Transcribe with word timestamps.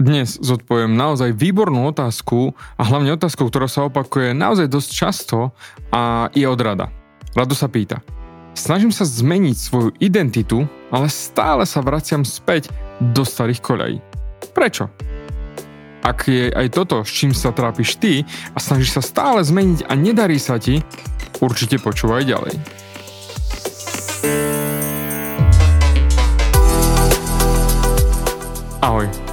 Dnes 0.00 0.40
zodpoviem 0.40 0.96
naozaj 0.96 1.36
výbornú 1.36 1.84
otázku 1.92 2.56
a 2.80 2.82
hlavne 2.88 3.12
otázku, 3.20 3.44
ktorá 3.44 3.68
sa 3.68 3.84
opakuje 3.84 4.32
naozaj 4.32 4.72
dosť 4.72 4.90
často 4.96 5.52
a 5.92 6.32
je 6.32 6.48
od 6.48 6.56
rada. 6.56 6.88
Rado 7.36 7.52
sa 7.52 7.68
pýta. 7.68 8.00
Snažím 8.56 8.96
sa 8.96 9.04
zmeniť 9.04 9.56
svoju 9.60 9.92
identitu, 10.00 10.64
ale 10.88 11.12
stále 11.12 11.68
sa 11.68 11.84
vraciam 11.84 12.24
späť 12.24 12.72
do 12.96 13.28
starých 13.28 13.60
koľají. 13.60 14.00
Prečo? 14.56 14.88
Ak 16.00 16.24
je 16.32 16.48
aj 16.48 16.72
toto, 16.72 17.04
s 17.04 17.12
čím 17.12 17.36
sa 17.36 17.52
trápiš 17.52 18.00
ty 18.00 18.24
a 18.56 18.58
snažíš 18.58 18.96
sa 18.96 19.04
stále 19.04 19.44
zmeniť 19.44 19.84
a 19.84 19.92
nedarí 20.00 20.40
sa 20.40 20.56
ti, 20.56 20.80
určite 21.44 21.76
počúvaj 21.76 22.24
ďalej. 22.24 22.56
Ahoj, 28.80 29.12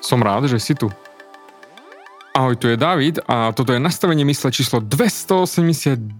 Som 0.00 0.24
rád, 0.24 0.48
že 0.48 0.56
si 0.56 0.72
tu. 0.72 0.88
Ahoj, 2.32 2.56
tu 2.56 2.72
je 2.72 2.80
David 2.80 3.20
a 3.28 3.52
toto 3.52 3.76
je 3.76 3.80
nastavenie 3.82 4.24
mysle 4.24 4.48
číslo 4.48 4.80
289. 4.80 6.16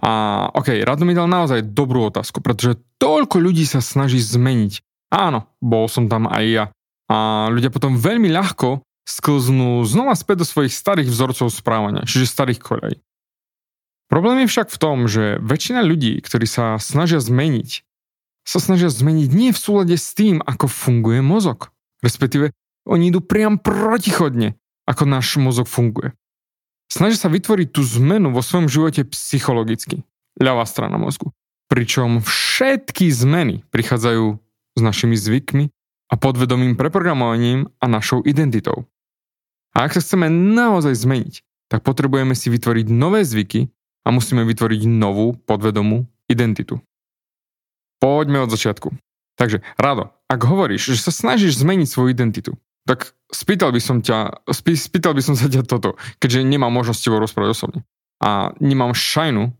A 0.00 0.10
ok, 0.54 0.80
Rado 0.86 1.02
mi 1.02 1.12
dal 1.12 1.26
naozaj 1.26 1.66
dobrú 1.66 2.06
otázku, 2.08 2.38
pretože 2.40 2.78
toľko 3.02 3.42
ľudí 3.42 3.66
sa 3.66 3.82
snaží 3.82 4.22
zmeniť. 4.22 4.80
Áno, 5.10 5.50
bol 5.58 5.90
som 5.90 6.06
tam 6.06 6.30
aj 6.30 6.44
ja. 6.46 6.64
A 7.10 7.50
ľudia 7.50 7.74
potom 7.74 7.98
veľmi 7.98 8.30
ľahko 8.30 8.86
sklznú 9.02 9.82
znova 9.82 10.14
späť 10.14 10.46
do 10.46 10.46
svojich 10.46 10.70
starých 10.70 11.10
vzorcov 11.10 11.50
správania, 11.50 12.06
čiže 12.06 12.30
starých 12.30 12.62
koľaj. 12.62 12.94
Problém 14.06 14.46
je 14.46 14.50
však 14.50 14.70
v 14.70 14.78
tom, 14.78 15.10
že 15.10 15.42
väčšina 15.42 15.82
ľudí, 15.82 16.22
ktorí 16.22 16.46
sa 16.46 16.78
snažia 16.78 17.18
zmeniť, 17.18 17.82
sa 18.46 18.62
snažia 18.62 18.90
zmeniť 18.90 19.28
nie 19.34 19.50
v 19.50 19.58
súlade 19.58 19.98
s 19.98 20.14
tým, 20.14 20.38
ako 20.38 20.70
funguje 20.70 21.18
mozog. 21.18 21.74
Respektíve 22.00 22.52
oni 22.88 23.12
idú 23.12 23.20
priam 23.20 23.60
protichodne, 23.60 24.56
ako 24.88 25.04
náš 25.04 25.36
mozog 25.36 25.68
funguje. 25.68 26.16
Snažia 26.90 27.28
sa 27.28 27.30
vytvoriť 27.30 27.68
tú 27.70 27.86
zmenu 28.00 28.34
vo 28.34 28.42
svojom 28.42 28.66
živote 28.66 29.06
psychologicky. 29.06 30.02
Ľavá 30.42 30.66
strana 30.66 30.98
mozgu. 30.98 31.30
Pričom 31.70 32.18
všetky 32.18 33.14
zmeny 33.14 33.62
prichádzajú 33.70 34.42
s 34.74 34.80
našimi 34.82 35.14
zvykmi 35.14 35.70
a 36.10 36.14
podvedomým 36.18 36.74
preprogramovaním 36.74 37.70
a 37.78 37.86
našou 37.86 38.26
identitou. 38.26 38.90
A 39.70 39.86
ak 39.86 39.94
sa 39.94 40.02
chceme 40.02 40.26
naozaj 40.26 40.98
zmeniť, 40.98 41.46
tak 41.70 41.86
potrebujeme 41.86 42.34
si 42.34 42.50
vytvoriť 42.50 42.90
nové 42.90 43.22
zvyky 43.22 43.70
a 44.02 44.10
musíme 44.10 44.42
vytvoriť 44.42 44.90
novú 44.90 45.38
podvedomú 45.46 46.10
identitu. 46.26 46.82
Poďme 48.02 48.42
od 48.42 48.50
začiatku. 48.50 48.90
Takže, 49.40 49.64
Rado, 49.80 50.12
ak 50.28 50.40
hovoríš, 50.44 50.92
že 50.92 51.00
sa 51.00 51.08
snažíš 51.08 51.64
zmeniť 51.64 51.88
svoju 51.88 52.12
identitu, 52.12 52.60
tak 52.84 53.16
spýtal 53.32 53.72
by 53.72 53.80
som 53.80 54.04
ťa, 54.04 54.44
spýtal 54.52 55.16
by 55.16 55.24
som 55.24 55.32
sa 55.32 55.48
ťa 55.48 55.64
toto, 55.64 55.96
keďže 56.20 56.44
nemám 56.44 56.68
možnosť 56.68 57.00
tebou 57.08 57.24
rozprávať 57.24 57.56
osobne. 57.56 57.80
A 58.20 58.52
nemám 58.60 58.92
šajnu, 58.92 59.56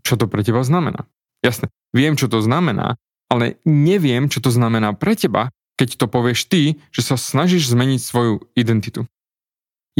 čo 0.00 0.16
to 0.16 0.24
pre 0.24 0.40
teba 0.40 0.64
znamená. 0.64 1.04
Jasne, 1.44 1.68
viem, 1.92 2.16
čo 2.16 2.32
to 2.32 2.40
znamená, 2.40 2.96
ale 3.28 3.60
neviem, 3.68 4.32
čo 4.32 4.40
to 4.40 4.48
znamená 4.48 4.96
pre 4.96 5.12
teba, 5.12 5.52
keď 5.76 6.00
to 6.00 6.06
povieš 6.08 6.48
ty, 6.48 6.80
že 6.88 7.04
sa 7.04 7.20
snažíš 7.20 7.72
zmeniť 7.72 8.00
svoju 8.00 8.40
identitu. 8.56 9.04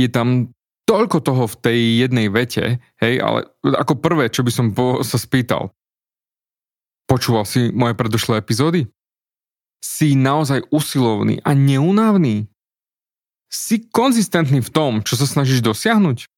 Je 0.00 0.08
tam 0.08 0.56
toľko 0.88 1.18
toho 1.20 1.44
v 1.44 1.56
tej 1.60 1.78
jednej 2.08 2.26
vete, 2.32 2.80
hej, 3.04 3.14
ale 3.20 3.52
ako 3.64 4.00
prvé, 4.00 4.32
čo 4.32 4.40
by 4.40 4.52
som 4.52 4.72
po, 4.72 5.04
sa 5.04 5.20
spýtal, 5.20 5.72
počúval 7.08 7.44
si 7.44 7.68
moje 7.74 7.98
predošlé 7.98 8.40
epizódy? 8.40 8.88
Si 9.80 10.12
naozaj 10.12 10.68
usilovný 10.68 11.40
a 11.40 11.56
neunávny? 11.56 12.48
Si 13.50 13.82
konzistentný 13.88 14.60
v 14.60 14.70
tom, 14.70 14.92
čo 15.02 15.16
sa 15.16 15.26
snažíš 15.26 15.64
dosiahnuť? 15.64 16.28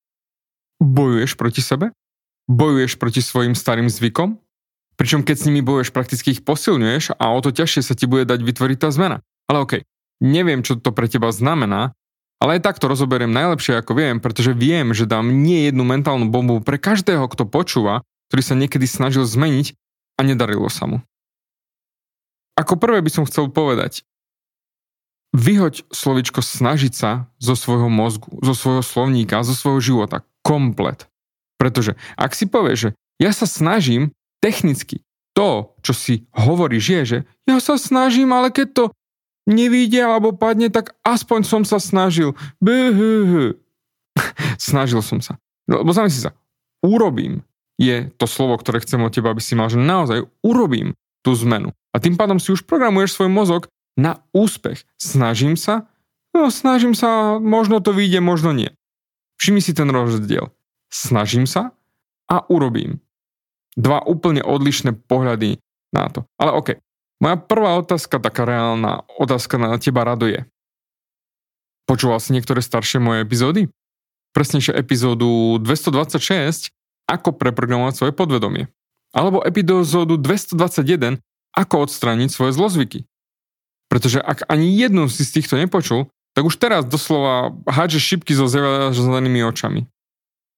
Bojuješ 0.78 1.34
proti 1.34 1.60
sebe? 1.60 1.90
Bojuješ 2.46 2.96
proti 2.96 3.20
svojim 3.20 3.58
starým 3.58 3.90
zvykom? 3.90 4.38
Pričom 4.96 5.26
keď 5.26 5.36
s 5.36 5.46
nimi 5.50 5.60
bojuješ, 5.60 5.90
prakticky 5.90 6.32
ich 6.32 6.46
posilňuješ 6.46 7.18
a 7.18 7.24
o 7.34 7.38
to 7.42 7.50
ťažšie 7.50 7.82
sa 7.82 7.94
ti 7.98 8.06
bude 8.06 8.28
dať 8.28 8.40
vytvoriť 8.46 8.78
tá 8.78 8.88
zmena. 8.94 9.18
Ale 9.50 9.66
okej, 9.66 9.82
okay, 9.82 10.22
neviem, 10.22 10.62
čo 10.62 10.78
to 10.78 10.94
pre 10.94 11.10
teba 11.10 11.34
znamená, 11.34 11.96
ale 12.42 12.58
aj 12.58 12.66
takto 12.66 12.90
rozoberiem 12.90 13.30
najlepšie, 13.30 13.78
ako 13.78 13.94
viem, 13.94 14.16
pretože 14.18 14.50
viem, 14.54 14.90
že 14.94 15.06
dám 15.06 15.30
nie 15.30 15.70
jednu 15.70 15.86
mentálnu 15.86 16.26
bombu 16.26 16.58
pre 16.58 16.78
každého, 16.78 17.26
kto 17.30 17.46
počúva, 17.46 18.02
ktorý 18.30 18.42
sa 18.42 18.54
niekedy 18.58 18.86
snažil 18.86 19.22
zmeniť 19.22 19.78
a 20.18 20.26
nedarilo 20.26 20.66
sa 20.66 20.90
mu. 20.90 20.98
Ako 22.62 22.78
prvé 22.78 23.02
by 23.02 23.10
som 23.10 23.26
chcel 23.26 23.50
povedať, 23.50 24.06
vyhoď 25.34 25.82
slovičko 25.90 26.38
snažiť 26.38 26.92
sa 26.94 27.26
zo 27.42 27.58
svojho 27.58 27.90
mozgu, 27.90 28.30
zo 28.38 28.54
svojho 28.54 28.86
slovníka, 28.86 29.42
zo 29.42 29.58
svojho 29.58 29.82
života 29.82 30.22
komplet. 30.46 31.10
Pretože 31.58 31.98
ak 32.14 32.38
si 32.38 32.46
povieš, 32.46 32.78
že 32.78 32.90
ja 33.18 33.34
sa 33.34 33.50
snažím 33.50 34.14
technicky, 34.38 35.02
to, 35.34 35.74
čo 35.82 35.92
si 35.96 36.14
hovoríš, 36.36 36.84
je, 36.86 37.02
že 37.02 37.18
ja 37.50 37.58
sa 37.58 37.80
snažím, 37.80 38.30
ale 38.30 38.54
keď 38.54 38.68
to 38.70 38.84
nevíde 39.48 39.98
alebo 39.98 40.30
padne, 40.36 40.70
tak 40.70 40.94
aspoň 41.02 41.40
som 41.42 41.62
sa 41.66 41.82
snažil. 41.82 42.38
Bh. 42.62 43.58
snažil 44.70 45.02
som 45.02 45.18
sa. 45.18 45.40
Lebo 45.66 45.90
zamysli 45.90 46.30
sa, 46.30 46.36
urobím 46.84 47.42
je 47.80 48.12
to 48.14 48.28
slovo, 48.28 48.54
ktoré 48.60 48.84
chcem 48.84 49.00
od 49.00 49.10
teba, 49.10 49.32
aby 49.32 49.40
si 49.40 49.56
mal, 49.56 49.72
že 49.72 49.80
naozaj 49.80 50.28
urobím 50.44 50.94
tú 51.24 51.32
zmenu. 51.34 51.72
A 51.92 52.00
tým 52.00 52.16
pádom 52.16 52.40
si 52.40 52.52
už 52.52 52.64
programuješ 52.64 53.16
svoj 53.16 53.28
mozog 53.28 53.62
na 54.00 54.24
úspech. 54.32 54.88
Snažím 54.96 55.60
sa, 55.60 55.92
no 56.32 56.48
snažím 56.48 56.96
sa, 56.96 57.36
možno 57.36 57.84
to 57.84 57.92
vyjde, 57.92 58.24
možno 58.24 58.56
nie. 58.56 58.72
Všimni 59.36 59.60
si 59.60 59.76
ten 59.76 59.92
rozdiel. 59.92 60.48
Snažím 60.88 61.44
sa 61.44 61.76
a 62.28 62.44
urobím. 62.48 63.00
Dva 63.76 64.00
úplne 64.04 64.44
odlišné 64.44 64.96
pohľady 65.08 65.60
na 65.92 66.08
to. 66.08 66.24
Ale 66.40 66.52
OK, 66.56 66.68
moja 67.20 67.36
prvá 67.36 67.76
otázka, 67.80 68.20
taká 68.20 68.48
reálna 68.48 69.04
otázka 69.20 69.60
na 69.60 69.76
teba 69.76 70.04
rado 70.04 70.28
je. 70.28 70.44
Počúval 71.84 72.20
si 72.22 72.32
niektoré 72.32 72.64
staršie 72.64 73.02
moje 73.02 73.24
epizódy? 73.24 73.68
Presnejšie 74.32 74.72
epizódu 74.72 75.60
226, 75.60 76.72
ako 77.04 77.36
preprogramovať 77.36 77.94
svoje 77.94 78.12
podvedomie. 78.16 78.72
Alebo 79.12 79.44
epizódu 79.44 80.16
221, 80.16 81.20
ako 81.52 81.88
odstrániť 81.88 82.28
svoje 82.32 82.56
zlozvyky. 82.56 83.04
Pretože 83.92 84.24
ak 84.24 84.48
ani 84.48 84.72
jednu 84.72 85.08
si 85.12 85.20
z 85.22 85.40
týchto 85.40 85.60
nepočul, 85.60 86.08
tak 86.32 86.48
už 86.48 86.56
teraz 86.56 86.88
doslova 86.88 87.52
hádže 87.68 88.00
šipky 88.00 88.32
so 88.32 88.48
zelenými 88.48 89.44
očami. 89.44 89.84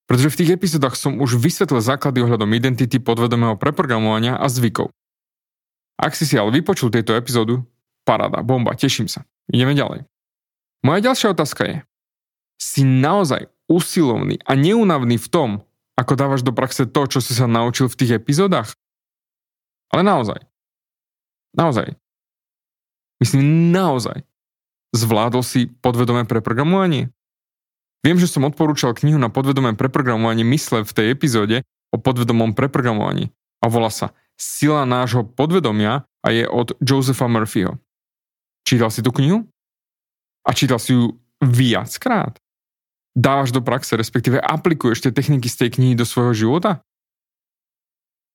Pretože 0.06 0.31
v 0.31 0.38
tých 0.38 0.55
epizódach 0.55 0.94
som 0.94 1.19
už 1.19 1.41
vysvetlil 1.41 1.82
základy 1.82 2.23
ohľadom 2.23 2.46
identity 2.55 3.02
podvedomého 3.02 3.58
preprogramovania 3.58 4.38
a 4.38 4.46
zvykov. 4.46 4.93
Ak 5.99 6.14
si 6.14 6.29
si 6.29 6.38
ale 6.38 6.55
vypočul 6.55 6.94
tejto 6.94 7.19
epizódu, 7.19 7.67
paráda, 8.06 8.44
bomba, 8.47 8.79
teším 8.79 9.11
sa. 9.11 9.26
Ideme 9.50 9.75
ďalej. 9.75 10.06
Moja 10.85 11.00
ďalšia 11.00 11.32
otázka 11.32 11.62
je, 11.64 11.76
si 12.61 12.85
naozaj 12.85 13.49
usilovný 13.67 14.38
a 14.44 14.52
neunavný 14.55 15.17
v 15.17 15.29
tom, 15.32 15.50
ako 15.97 16.12
dávaš 16.14 16.43
do 16.44 16.52
praxe 16.52 16.85
to, 16.85 17.02
čo 17.08 17.19
si 17.25 17.32
sa 17.32 17.49
naučil 17.49 17.88
v 17.88 17.99
tých 17.99 18.20
epizódach? 18.20 18.76
Ale 19.88 20.05
naozaj. 20.05 20.43
Naozaj. 21.54 21.94
Myslím, 23.22 23.70
naozaj. 23.70 24.26
Zvládol 24.94 25.42
si 25.42 25.70
podvedomé 25.70 26.26
preprogramovanie? 26.26 27.10
Viem, 28.04 28.20
že 28.20 28.28
som 28.28 28.44
odporúčal 28.44 28.92
knihu 28.92 29.16
na 29.16 29.32
podvedomé 29.32 29.72
preprogramovanie 29.74 30.44
mysle 30.44 30.84
v 30.84 30.92
tej 30.92 31.06
epizóde 31.14 31.64
o 31.88 31.96
podvedomom 31.96 32.52
preprogramovaní 32.52 33.32
a 33.64 33.70
volá 33.72 33.88
sa 33.88 34.12
Sila 34.34 34.82
nášho 34.82 35.22
podvedomia 35.22 36.02
a 36.26 36.28
je 36.34 36.42
od 36.42 36.74
Josepha 36.82 37.30
Murphyho. 37.30 37.78
Čítal 38.66 38.90
si 38.90 38.98
tú 38.98 39.14
knihu? 39.14 39.46
A 40.42 40.50
čítal 40.50 40.82
si 40.82 40.90
ju 40.90 41.14
viackrát? 41.38 42.34
Dávaš 43.14 43.54
do 43.54 43.62
praxe, 43.62 43.94
respektíve 43.94 44.42
aplikuješ 44.42 45.06
tie 45.06 45.12
techniky 45.14 45.46
z 45.46 45.56
tej 45.64 45.70
knihy 45.78 45.94
do 45.94 46.02
svojho 46.02 46.34
života? 46.34 46.82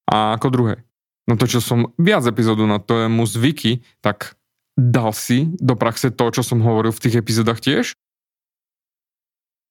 A 0.07 0.39
ako 0.39 0.47
druhé, 0.49 0.87
natočil 1.29 1.61
som 1.61 1.93
viac 2.01 2.25
epizódu 2.25 2.65
na 2.65 2.81
tému 2.81 3.29
zvyky, 3.29 3.85
tak 4.01 4.33
dal 4.73 5.13
si 5.13 5.45
do 5.61 5.77
praxe 5.77 6.09
to, 6.09 6.25
čo 6.33 6.41
som 6.41 6.65
hovoril 6.65 6.89
v 6.89 7.03
tých 7.05 7.21
epizódach 7.21 7.61
tiež? 7.61 7.93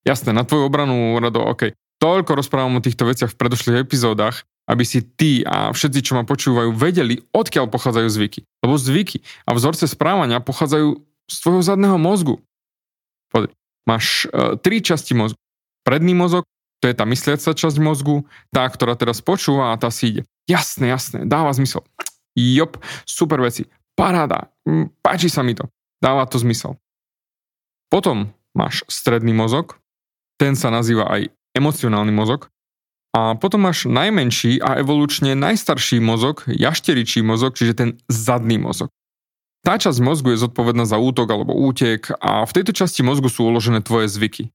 Jasné, 0.06 0.30
na 0.30 0.46
tvoju 0.46 0.70
obranu, 0.70 1.18
Rado, 1.18 1.42
OK. 1.42 1.74
Toľko 1.98 2.38
rozprávam 2.38 2.78
o 2.78 2.84
týchto 2.84 3.10
veciach 3.10 3.34
v 3.34 3.40
predošlých 3.42 3.82
epizódach, 3.82 4.46
aby 4.70 4.86
si 4.86 5.02
ty 5.02 5.42
a 5.42 5.74
všetci, 5.74 6.00
čo 6.04 6.14
ma 6.14 6.22
počúvajú, 6.22 6.70
vedeli, 6.70 7.18
odkiaľ 7.34 7.66
pochádzajú 7.66 8.06
zvyky. 8.06 8.40
Lebo 8.62 8.78
zvyky 8.78 9.24
a 9.48 9.56
vzorce 9.58 9.90
správania 9.90 10.38
pochádzajú 10.38 11.02
z 11.26 11.36
tvojho 11.42 11.62
zadného 11.66 11.98
mozgu. 11.98 12.38
Podri, 13.28 13.52
máš 13.84 14.30
uh, 14.30 14.54
tri 14.56 14.78
časti 14.78 15.18
mozgu. 15.18 15.40
Predný 15.82 16.14
mozog, 16.14 16.46
to 16.78 16.86
je 16.86 16.94
tá 16.94 17.02
mysliaca 17.08 17.50
časť 17.50 17.76
mozgu, 17.82 18.28
tá, 18.54 18.68
ktorá 18.68 18.94
teraz 18.94 19.18
počúva 19.18 19.74
a 19.74 19.80
tá 19.80 19.90
si 19.90 20.14
ide. 20.14 20.22
Jasné, 20.48 20.88
jasné, 20.88 21.28
dáva 21.28 21.52
zmysel. 21.52 21.84
Jop, 22.32 22.80
super 23.04 23.44
veci, 23.44 23.68
paráda, 23.92 24.48
páči 25.04 25.28
sa 25.28 25.44
mi 25.44 25.52
to, 25.52 25.68
dáva 26.00 26.24
to 26.24 26.40
zmysel. 26.40 26.80
Potom 27.92 28.32
máš 28.56 28.82
stredný 28.88 29.36
mozog, 29.36 29.76
ten 30.40 30.56
sa 30.56 30.72
nazýva 30.72 31.10
aj 31.10 31.28
emocionálny 31.52 32.14
mozog. 32.14 32.48
A 33.16 33.34
potom 33.34 33.64
máš 33.64 33.88
najmenší 33.88 34.60
a 34.60 34.78
evolučne 34.78 35.32
najstarší 35.32 35.98
mozog, 35.98 36.44
jašteričí 36.46 37.24
mozog, 37.24 37.56
čiže 37.56 37.74
ten 37.74 37.90
zadný 38.06 38.60
mozog. 38.60 38.92
Tá 39.64 39.74
časť 39.80 39.98
mozgu 39.98 40.36
je 40.36 40.44
zodpovedná 40.44 40.86
za 40.86 41.00
útok 41.00 41.26
alebo 41.32 41.56
útek 41.56 42.12
a 42.22 42.46
v 42.46 42.54
tejto 42.54 42.76
časti 42.76 43.02
mozgu 43.02 43.26
sú 43.32 43.48
uložené 43.48 43.82
tvoje 43.82 44.06
zvyky. 44.12 44.54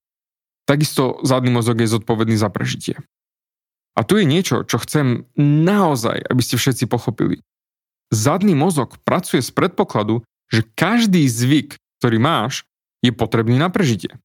Takisto 0.63 1.19
zadný 1.27 1.51
mozog 1.51 1.81
je 1.81 1.91
zodpovedný 1.91 2.39
za 2.39 2.47
prežitie. 2.47 2.95
A 3.93 4.01
tu 4.01 4.17
je 4.17 4.25
niečo, 4.25 4.65
čo 4.65 4.81
chcem 4.81 5.29
naozaj, 5.37 6.25
aby 6.25 6.41
ste 6.41 6.57
všetci 6.57 6.89
pochopili. 6.89 7.45
Zadný 8.09 8.57
mozog 8.57 8.97
pracuje 9.05 9.41
z 9.41 9.53
predpokladu, 9.53 10.25
že 10.49 10.65
každý 10.77 11.25
zvyk, 11.25 11.77
ktorý 12.01 12.17
máš, 12.17 12.65
je 13.05 13.13
potrebný 13.13 13.57
na 13.57 13.69
prežitie. 13.73 14.17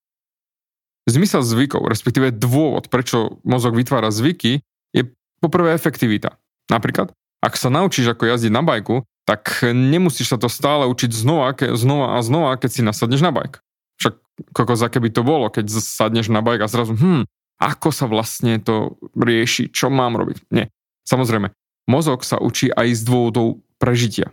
Zmysel 1.08 1.40
zvykov, 1.40 1.88
respektíve 1.88 2.32
dôvod, 2.36 2.92
prečo 2.92 3.40
mozog 3.44 3.72
vytvára 3.76 4.12
zvyky, 4.12 4.60
je 4.92 5.02
poprvé 5.40 5.72
efektivita. 5.72 6.36
Napríklad, 6.68 7.16
ak 7.40 7.56
sa 7.56 7.72
naučíš 7.72 8.12
ako 8.12 8.28
jazdiť 8.28 8.52
na 8.52 8.60
bajku, 8.60 9.08
tak 9.24 9.64
nemusíš 9.64 10.32
sa 10.32 10.38
to 10.40 10.48
stále 10.48 10.88
učiť 10.88 11.12
znova, 11.12 11.52
ke, 11.52 11.76
znova 11.76 12.16
a 12.16 12.24
znova, 12.24 12.56
keď 12.56 12.70
si 12.72 12.82
nasadneš 12.84 13.20
na 13.20 13.32
bajk. 13.32 13.60
Však 14.00 14.14
kokos, 14.56 14.80
aké 14.80 15.00
by 15.00 15.10
to 15.12 15.20
bolo, 15.24 15.52
keď 15.52 15.68
sadneš 15.68 16.32
na 16.32 16.40
bajk 16.40 16.64
a 16.64 16.68
zrazu, 16.68 16.96
hm, 16.96 17.28
ako 17.58 17.90
sa 17.90 18.06
vlastne 18.06 18.62
to 18.62 18.98
rieši, 19.18 19.70
čo 19.74 19.90
mám 19.90 20.14
robiť. 20.14 20.46
Nie. 20.54 20.70
Samozrejme, 21.06 21.50
mozog 21.90 22.22
sa 22.22 22.38
učí 22.38 22.70
aj 22.70 22.94
z 22.94 23.02
dôvodov 23.02 23.62
prežitia. 23.82 24.30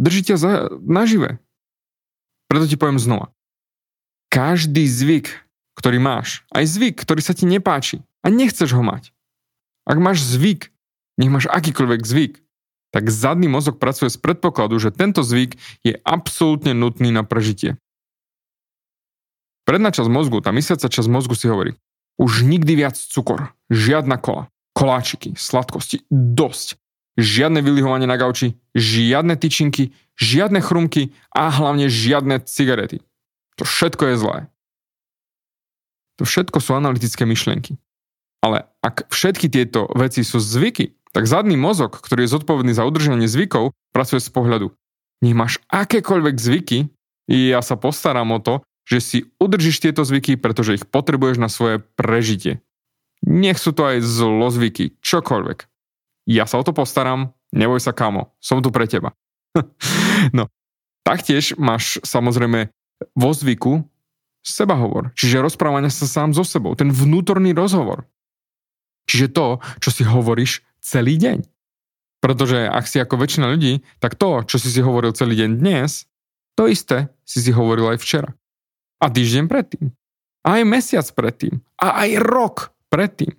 Drží 0.00 0.32
ťa 0.32 0.36
za, 0.40 0.50
nažive. 0.80 1.42
Preto 2.48 2.64
ti 2.64 2.80
poviem 2.80 2.96
znova. 2.96 3.34
Každý 4.32 4.88
zvyk, 4.88 5.28
ktorý 5.76 6.00
máš, 6.00 6.44
aj 6.52 6.64
zvyk, 6.68 6.96
ktorý 7.00 7.20
sa 7.20 7.36
ti 7.36 7.44
nepáči 7.44 8.00
a 8.24 8.32
nechceš 8.32 8.72
ho 8.72 8.82
mať. 8.84 9.12
Ak 9.88 9.96
máš 10.00 10.24
zvyk, 10.24 10.72
nech 11.20 11.32
máš 11.32 11.48
akýkoľvek 11.48 12.00
zvyk, 12.04 12.34
tak 12.88 13.12
zadný 13.12 13.52
mozog 13.52 13.76
pracuje 13.76 14.08
z 14.08 14.16
predpokladu, 14.16 14.80
že 14.80 14.94
tento 14.94 15.20
zvyk 15.20 15.60
je 15.84 16.00
absolútne 16.04 16.72
nutný 16.72 17.12
na 17.12 17.24
prežitie. 17.24 17.76
Predná 19.68 19.92
časť 19.92 20.08
mozgu, 20.08 20.40
tá 20.40 20.48
mysliaca 20.56 20.88
časť 20.88 21.08
mozgu 21.12 21.36
si 21.36 21.44
hovorí, 21.44 21.76
už 22.18 22.42
nikdy 22.42 22.74
viac 22.74 22.98
cukor, 22.98 23.54
žiadna 23.70 24.18
kola, 24.18 24.50
koláčiky, 24.74 25.38
sladkosti, 25.38 26.04
dosť. 26.10 26.76
Žiadne 27.18 27.66
vylihovanie 27.66 28.06
na 28.06 28.14
gauči, 28.14 28.54
žiadne 28.78 29.34
tyčinky, 29.34 29.90
žiadne 30.14 30.62
chrumky 30.62 31.10
a 31.34 31.50
hlavne 31.50 31.90
žiadne 31.90 32.42
cigarety. 32.46 33.02
To 33.58 33.66
všetko 33.66 34.14
je 34.14 34.16
zlé. 34.22 34.38
To 36.18 36.26
všetko 36.26 36.58
sú 36.62 36.78
analytické 36.78 37.26
myšlienky. 37.26 37.74
Ale 38.38 38.70
ak 38.86 39.10
všetky 39.10 39.50
tieto 39.50 39.90
veci 39.98 40.22
sú 40.22 40.38
zvyky, 40.38 40.94
tak 41.10 41.26
zadný 41.26 41.58
mozog, 41.58 41.98
ktorý 41.98 42.26
je 42.26 42.34
zodpovedný 42.38 42.70
za 42.70 42.86
udržanie 42.86 43.26
zvykov, 43.26 43.74
pracuje 43.90 44.22
z 44.22 44.30
pohľadu. 44.30 44.70
Nech 45.26 45.34
máš 45.34 45.58
akékoľvek 45.74 46.36
zvyky, 46.38 46.86
ja 47.26 47.58
sa 47.66 47.74
postaram 47.74 48.30
o 48.30 48.38
to, 48.38 48.62
že 48.88 48.98
si 49.04 49.18
udržíš 49.36 49.84
tieto 49.84 50.00
zvyky, 50.00 50.40
pretože 50.40 50.80
ich 50.80 50.84
potrebuješ 50.88 51.36
na 51.36 51.52
svoje 51.52 51.84
prežitie. 52.00 52.64
Nech 53.20 53.60
sú 53.60 53.76
to 53.76 53.84
aj 53.84 54.00
zlozvyky, 54.00 54.96
čokoľvek. 55.04 55.68
Ja 56.32 56.48
sa 56.48 56.56
o 56.56 56.64
to 56.64 56.72
postaram, 56.72 57.36
neboj 57.52 57.84
sa 57.84 57.92
kamo, 57.92 58.32
som 58.40 58.64
tu 58.64 58.72
pre 58.72 58.88
teba. 58.88 59.12
no, 60.36 60.48
taktiež 61.04 61.52
máš 61.60 62.00
samozrejme 62.00 62.72
vo 63.12 63.30
zvyku 63.36 63.84
seba 64.40 64.80
hovor. 64.80 65.12
Čiže 65.12 65.44
rozprávanie 65.44 65.92
sa 65.92 66.08
sám 66.08 66.32
so 66.32 66.40
sebou. 66.40 66.72
Ten 66.72 66.88
vnútorný 66.88 67.52
rozhovor. 67.52 68.08
Čiže 69.04 69.32
to, 69.36 69.46
čo 69.84 69.90
si 69.92 70.04
hovoríš 70.04 70.64
celý 70.80 71.20
deň. 71.20 71.44
Pretože 72.18 72.66
ak 72.66 72.84
si 72.88 72.98
ako 72.98 73.20
väčšina 73.20 73.46
ľudí, 73.52 73.84
tak 74.00 74.16
to, 74.16 74.42
čo 74.48 74.56
si 74.56 74.72
si 74.72 74.80
hovoril 74.80 75.14
celý 75.14 75.38
deň 75.38 75.50
dnes, 75.60 76.08
to 76.58 76.66
isté 76.66 77.12
si 77.22 77.38
si 77.38 77.54
hovoril 77.54 77.94
aj 77.94 77.98
včera. 78.02 78.34
A 78.98 79.06
týždeň 79.08 79.46
predtým. 79.46 79.94
A 80.42 80.58
aj 80.58 80.64
mesiac 80.66 81.06
predtým. 81.14 81.62
A 81.78 82.06
aj 82.06 82.10
rok 82.22 82.56
predtým. 82.90 83.34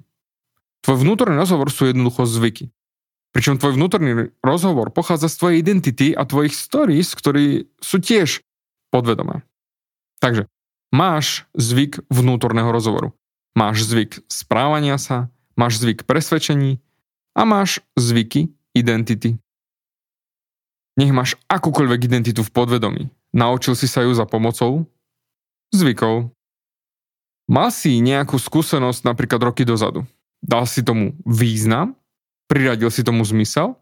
Tvoj 0.84 1.04
vnútorný 1.04 1.36
rozhovor 1.36 1.68
sú 1.74 1.92
jednoducho 1.92 2.24
zvyky. 2.24 2.72
Pričom 3.36 3.62
tvoj 3.62 3.78
vnútorný 3.78 4.34
rozhovor 4.42 4.90
pochádza 4.90 5.30
z 5.30 5.38
tvojej 5.38 5.58
identity 5.62 6.08
a 6.16 6.26
tvojich 6.26 6.56
stories, 6.56 7.14
ktorí 7.14 7.70
sú 7.78 8.02
tiež 8.02 8.42
podvedomé. 8.90 9.46
Takže 10.18 10.50
Máš 10.90 11.46
zvyk 11.54 12.02
vnútorného 12.10 12.74
rozhovoru. 12.74 13.14
Máš 13.54 13.86
zvyk 13.86 14.26
správania 14.26 14.98
sa, 14.98 15.30
máš 15.54 15.78
zvyk 15.78 16.10
presvedčení 16.10 16.82
a 17.38 17.46
máš 17.46 17.78
zvyky 17.94 18.50
identity. 18.74 19.38
Nech 20.98 21.14
máš 21.14 21.38
akúkoľvek 21.46 22.10
identitu 22.10 22.42
v 22.42 22.50
podvedomí. 22.50 23.04
Naučil 23.30 23.78
si 23.78 23.86
sa 23.86 24.02
ju 24.02 24.18
za 24.18 24.26
pomocou 24.26 24.90
zvykov. 25.74 26.32
Mal 27.50 27.70
si 27.74 27.98
nejakú 27.98 28.38
skúsenosť 28.38 29.02
napríklad 29.06 29.42
roky 29.42 29.66
dozadu. 29.66 30.06
Dal 30.40 30.70
si 30.70 30.86
tomu 30.86 31.18
význam, 31.26 31.98
priradil 32.46 32.94
si 32.94 33.02
tomu 33.02 33.26
zmysel, 33.26 33.76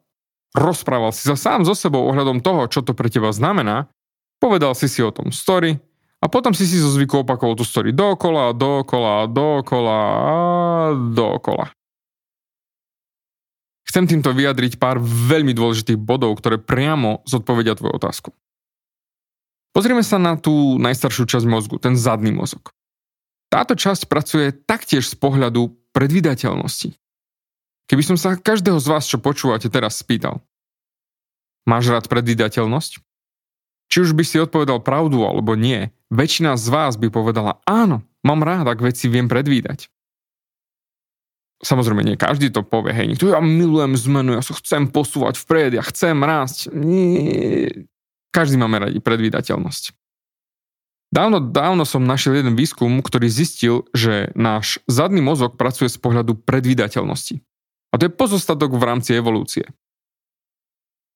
rozprával 0.55 1.11
si 1.11 1.27
sa 1.27 1.35
sám 1.35 1.67
so 1.67 1.75
sebou 1.75 2.07
ohľadom 2.07 2.39
toho, 2.39 2.65
čo 2.71 2.79
to 2.81 2.95
pre 2.95 3.11
teba 3.11 3.29
znamená, 3.35 3.91
povedal 4.39 4.71
si 4.73 4.87
si 4.87 5.03
o 5.03 5.11
tom 5.11 5.29
story, 5.35 5.77
a 6.17 6.25
potom 6.25 6.49
si 6.49 6.65
si 6.65 6.81
zo 6.81 6.89
zvyku 6.89 7.21
opakoval 7.21 7.53
tú 7.53 7.61
story 7.61 7.93
dokola, 7.93 8.49
dokola, 8.49 9.29
dokola 9.29 9.99
a 10.17 10.37
dokola. 11.13 11.69
Chcem 13.87 14.09
týmto 14.09 14.33
vyjadriť 14.33 14.81
pár 14.81 14.99
veľmi 14.99 15.53
dôležitých 15.53 15.95
bodov, 15.95 16.35
ktoré 16.41 16.59
priamo 16.59 17.23
zodpovedia 17.23 17.77
tvoju 17.77 17.93
otázku. 17.95 18.29
Pozrieme 19.77 20.01
sa 20.01 20.17
na 20.17 20.33
tú 20.33 20.81
najstaršiu 20.81 21.29
časť 21.29 21.45
mozgu, 21.45 21.77
ten 21.77 21.93
zadný 21.93 22.33
mozog. 22.33 22.73
Táto 23.53 23.77
časť 23.77 24.09
pracuje 24.09 24.49
taktiež 24.49 25.05
z 25.05 25.13
pohľadu 25.13 25.69
predvydateľnosti. 25.93 26.97
Keby 27.85 28.01
som 28.01 28.17
sa 28.17 28.33
každého 28.33 28.81
z 28.81 28.87
vás, 28.89 29.05
čo 29.05 29.21
počúvate 29.21 29.69
teraz, 29.69 30.01
spýtal, 30.01 30.41
máš 31.69 31.93
rád 31.93 32.09
predvydateľnosť? 32.09 33.05
Či 33.93 33.97
už 34.01 34.17
by 34.17 34.23
si 34.25 34.41
odpovedal 34.41 34.81
pravdu 34.81 35.21
alebo 35.21 35.53
nie, 35.53 35.93
väčšina 36.09 36.57
z 36.57 36.67
vás 36.73 36.97
by 36.97 37.13
povedala 37.13 37.61
áno, 37.69 38.01
mám 38.25 38.41
rád, 38.41 38.73
ak 38.73 38.81
veci 38.81 39.05
viem 39.13 39.29
predvídať. 39.29 39.93
Samozrejme, 41.61 42.01
nie 42.01 42.17
každý 42.17 42.49
to 42.49 42.65
povie, 42.65 42.97
hej, 42.97 43.13
niekto, 43.13 43.29
ja 43.29 43.37
milujem 43.45 43.93
zmenu, 43.93 44.33
ja 44.33 44.41
sa 44.41 44.57
chcem 44.57 44.89
posúvať 44.89 45.37
vpred, 45.37 45.77
ja 45.77 45.85
chcem 45.85 46.17
rásť. 46.17 46.73
Nie. 46.73 47.85
Každý 48.31 48.55
máme 48.59 48.89
radi 48.89 48.99
predvídateľnosť. 48.99 49.95
Dávno, 51.07 51.39
dávno 51.39 51.87
som 51.87 52.03
našiel 52.03 52.43
jeden 52.43 52.59
výskum, 52.59 52.99
ktorý 52.99 53.31
zistil, 53.31 53.87
že 53.95 54.29
náš 54.35 54.83
zadný 54.91 55.23
mozog 55.23 55.55
pracuje 55.55 55.87
z 55.87 55.97
pohľadu 55.97 56.35
predvídateľnosti. 56.43 57.39
A 57.91 57.93
to 57.95 58.11
je 58.11 58.11
pozostatok 58.11 58.75
v 58.75 58.83
rámci 58.83 59.15
evolúcie 59.15 59.71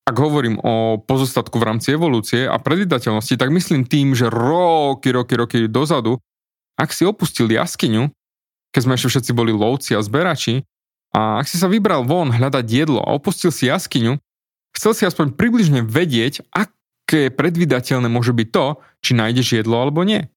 ak 0.01 0.17
hovorím 0.17 0.59
o 0.59 0.99
pozostatku 0.99 1.55
v 1.61 1.67
rámci 1.71 1.95
evolúcie 1.95 2.43
a 2.43 2.59
predvydateľnosti, 2.59 3.37
tak 3.37 3.53
myslím 3.53 3.87
tým, 3.87 4.11
že 4.11 4.27
roky, 4.27 5.13
roky, 5.13 5.39
roky 5.39 5.57
dozadu 5.71 6.19
ak 6.81 6.89
si 6.89 7.05
opustil 7.05 7.45
jaskyňu, 7.45 8.09
keď 8.73 8.81
sme 8.81 8.95
ešte 8.97 9.09
všetci 9.13 9.31
boli 9.37 9.53
lovci 9.53 9.93
a 9.93 10.01
zberači, 10.01 10.65
a 11.13 11.43
ak 11.43 11.45
si 11.45 11.61
sa 11.61 11.69
vybral 11.69 12.07
von 12.07 12.33
hľadať 12.33 12.65
jedlo 12.65 13.03
a 13.03 13.13
opustil 13.13 13.53
si 13.53 13.69
jaskyňu, 13.69 14.17
chcel 14.73 14.91
si 14.97 15.03
aspoň 15.05 15.35
približne 15.35 15.85
vedieť, 15.85 16.47
aké 17.11 17.27
predvydateľné 17.27 18.07
môže 18.07 18.31
byť 18.31 18.47
to, 18.55 18.79
či 19.03 19.11
nájdeš 19.19 19.59
jedlo 19.59 19.83
alebo 19.83 20.07
nie. 20.07 20.31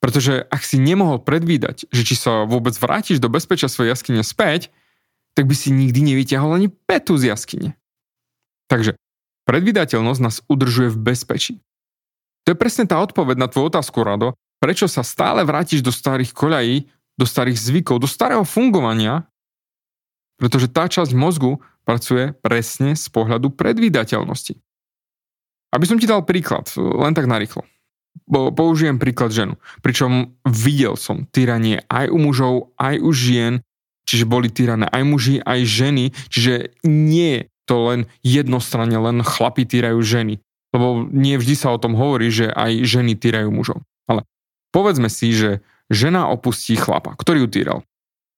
Pretože 0.00 0.40
ak 0.48 0.64
si 0.64 0.80
nemohol 0.80 1.20
predvídať, 1.20 1.84
že 1.92 2.00
či 2.00 2.16
sa 2.16 2.48
vôbec 2.48 2.72
vrátiš 2.80 3.20
do 3.20 3.28
bezpečia 3.28 3.68
svojej 3.68 3.92
jaskyne 3.92 4.24
späť, 4.24 4.72
tak 5.36 5.44
by 5.44 5.52
si 5.52 5.68
nikdy 5.68 6.00
nevyťahol 6.00 6.56
ani 6.56 6.72
petu 6.72 7.20
z 7.20 7.28
jaskyne. 7.28 7.76
Takže 8.72 8.96
predvydateľnosť 9.44 10.20
nás 10.24 10.40
udržuje 10.48 10.88
v 10.96 11.12
bezpečí. 11.12 11.54
To 12.48 12.56
je 12.56 12.56
presne 12.56 12.88
tá 12.88 12.96
odpoveď 13.04 13.36
na 13.36 13.52
tvoju 13.52 13.68
otázku, 13.68 14.00
Rado, 14.00 14.32
prečo 14.56 14.88
sa 14.88 15.04
stále 15.04 15.44
vrátiš 15.44 15.84
do 15.84 15.92
starých 15.92 16.32
koľají, 16.32 16.88
do 17.20 17.28
starých 17.28 17.60
zvykov, 17.60 18.00
do 18.00 18.08
starého 18.08 18.48
fungovania, 18.48 19.28
pretože 20.40 20.72
tá 20.72 20.88
časť 20.88 21.12
mozgu 21.12 21.60
pracuje 21.84 22.32
presne 22.40 22.96
z 22.96 23.04
pohľadu 23.12 23.52
predvídateľnosti. 23.52 24.56
Aby 25.68 25.84
som 25.84 26.00
ti 26.00 26.08
dal 26.08 26.24
príklad, 26.24 26.72
len 26.76 27.12
tak 27.12 27.28
narýchlo. 27.28 27.64
Použijem 28.28 29.00
príklad 29.00 29.32
ženu. 29.32 29.60
Pričom 29.84 30.36
videl 30.44 30.96
som 30.96 31.28
tyranie 31.28 31.84
aj 31.88 32.08
u 32.08 32.18
mužov, 32.20 32.54
aj 32.80 33.00
u 33.00 33.10
žien, 33.12 33.64
čiže 34.08 34.24
boli 34.24 34.48
tyrané 34.48 34.88
aj 34.88 35.02
muži, 35.04 35.36
aj 35.44 35.60
ženy, 35.68 36.04
čiže 36.32 36.72
nie 36.88 37.30
je 37.36 37.42
to 37.68 37.76
len 37.92 38.00
jednostranne, 38.24 38.96
len 38.96 39.20
chlapi 39.20 39.68
týrajú 39.68 40.00
ženy. 40.00 40.40
Lebo 40.72 41.04
nie 41.08 41.36
vždy 41.36 41.54
sa 41.56 41.72
o 41.72 41.80
tom 41.80 41.92
hovorí, 41.96 42.32
že 42.32 42.48
aj 42.48 42.84
ženy 42.88 43.12
týrajú 43.16 43.52
mužov. 43.52 43.84
Ale 44.08 44.24
povedzme 44.72 45.12
si, 45.12 45.36
že 45.36 45.60
žena 45.92 46.32
opustí 46.32 46.76
chlapa, 46.80 47.12
ktorý 47.16 47.44
ju 47.44 47.48
týral. 47.48 47.78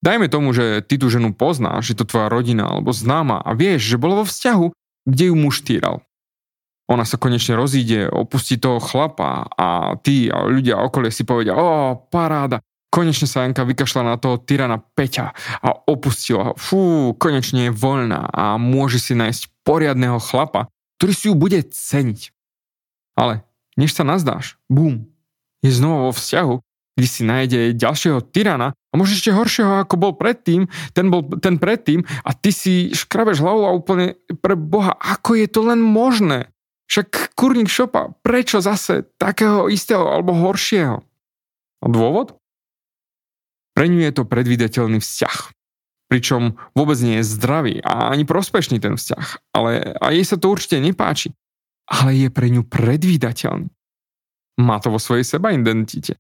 Dajme 0.03 0.33
tomu, 0.33 0.51
že 0.51 0.83
ty 0.83 0.97
tú 0.97 1.13
ženu 1.13 1.31
poznáš, 1.37 1.93
že 1.93 2.03
to 2.03 2.09
tvoja 2.09 2.33
rodina 2.33 2.67
alebo 2.67 2.91
známa 2.91 3.39
a 3.39 3.55
vieš, 3.55 3.95
že 3.95 4.01
bola 4.01 4.23
vo 4.23 4.27
vzťahu, 4.27 4.67
kde 5.07 5.25
ju 5.31 5.35
muž 5.37 5.63
týral. 5.63 6.03
Ona 6.91 7.07
sa 7.07 7.23
konečne 7.23 7.55
rozíde, 7.55 8.11
opustí 8.11 8.59
toho 8.59 8.83
chlapa 8.83 9.47
a 9.55 9.95
ty 10.03 10.27
a 10.27 10.43
ľudia 10.43 10.83
okolie 10.83 11.15
si 11.15 11.23
povedia, 11.23 11.55
o, 11.55 11.95
paráda, 12.11 12.59
konečne 12.91 13.31
sa 13.31 13.47
Janka 13.47 13.63
vykašľa 13.63 14.03
na 14.03 14.15
toho 14.19 14.43
tyrana 14.43 14.83
Peťa 14.83 15.31
a 15.63 15.69
opustila 15.87 16.51
ho. 16.51 16.53
Fú, 16.59 17.15
konečne 17.15 17.71
je 17.71 17.73
voľná 17.73 18.27
a 18.35 18.59
môže 18.59 18.99
si 18.99 19.15
nájsť 19.15 19.63
poriadného 19.63 20.19
chlapa, 20.19 20.67
ktorý 20.99 21.13
si 21.15 21.25
ju 21.31 21.35
bude 21.39 21.63
ceniť. 21.63 22.35
Ale 23.15 23.47
než 23.79 23.95
sa 23.95 24.03
nazdáš, 24.03 24.59
bum, 24.67 25.07
je 25.63 25.71
znova 25.71 26.11
vo 26.11 26.13
vzťahu, 26.13 26.55
kde 26.99 27.09
si 27.09 27.23
nájde 27.23 27.61
ďalšieho 27.79 28.21
tyrana 28.35 28.75
a 28.75 28.95
možno 28.99 29.15
ešte 29.15 29.33
horšieho, 29.33 29.87
ako 29.87 29.95
bol 29.97 30.13
predtým, 30.19 30.67
ten 30.93 31.07
bol 31.09 31.23
ten 31.39 31.57
predtým 31.57 32.03
a 32.27 32.35
ty 32.35 32.51
si 32.51 32.91
škrabeš 32.91 33.41
hlavu 33.41 33.63
a 33.65 33.73
úplne 33.73 34.19
pre 34.43 34.59
Boha, 34.59 34.99
ako 34.99 35.39
je 35.39 35.47
to 35.47 35.65
len 35.65 35.79
možné? 35.79 36.51
Však 36.91 37.39
kurník 37.39 37.71
šopa, 37.71 38.19
prečo 38.27 38.59
zase 38.59 39.07
takého 39.15 39.71
istého 39.71 40.11
alebo 40.11 40.35
horšieho? 40.35 40.99
A 41.81 41.87
dôvod? 41.87 42.35
Pre 43.79 43.87
ňu 43.87 44.03
je 44.03 44.13
to 44.13 44.27
predvídateľný 44.27 44.99
vzťah. 44.99 45.39
Pričom 46.11 46.59
vôbec 46.75 46.99
nie 47.07 47.23
je 47.23 47.31
zdravý 47.31 47.79
a 47.87 48.11
ani 48.11 48.27
prospešný 48.27 48.83
ten 48.83 48.99
vzťah. 48.99 49.55
Ale 49.55 49.95
a 50.03 50.11
jej 50.11 50.27
sa 50.27 50.35
to 50.35 50.51
určite 50.51 50.83
nepáči. 50.83 51.31
Ale 51.87 52.19
je 52.19 52.29
pre 52.35 52.51
ňu 52.51 52.67
predvídateľný. 52.67 53.71
Má 54.59 54.83
to 54.83 54.91
vo 54.91 54.99
svojej 54.99 55.23
seba 55.23 55.55
identite 55.55 56.19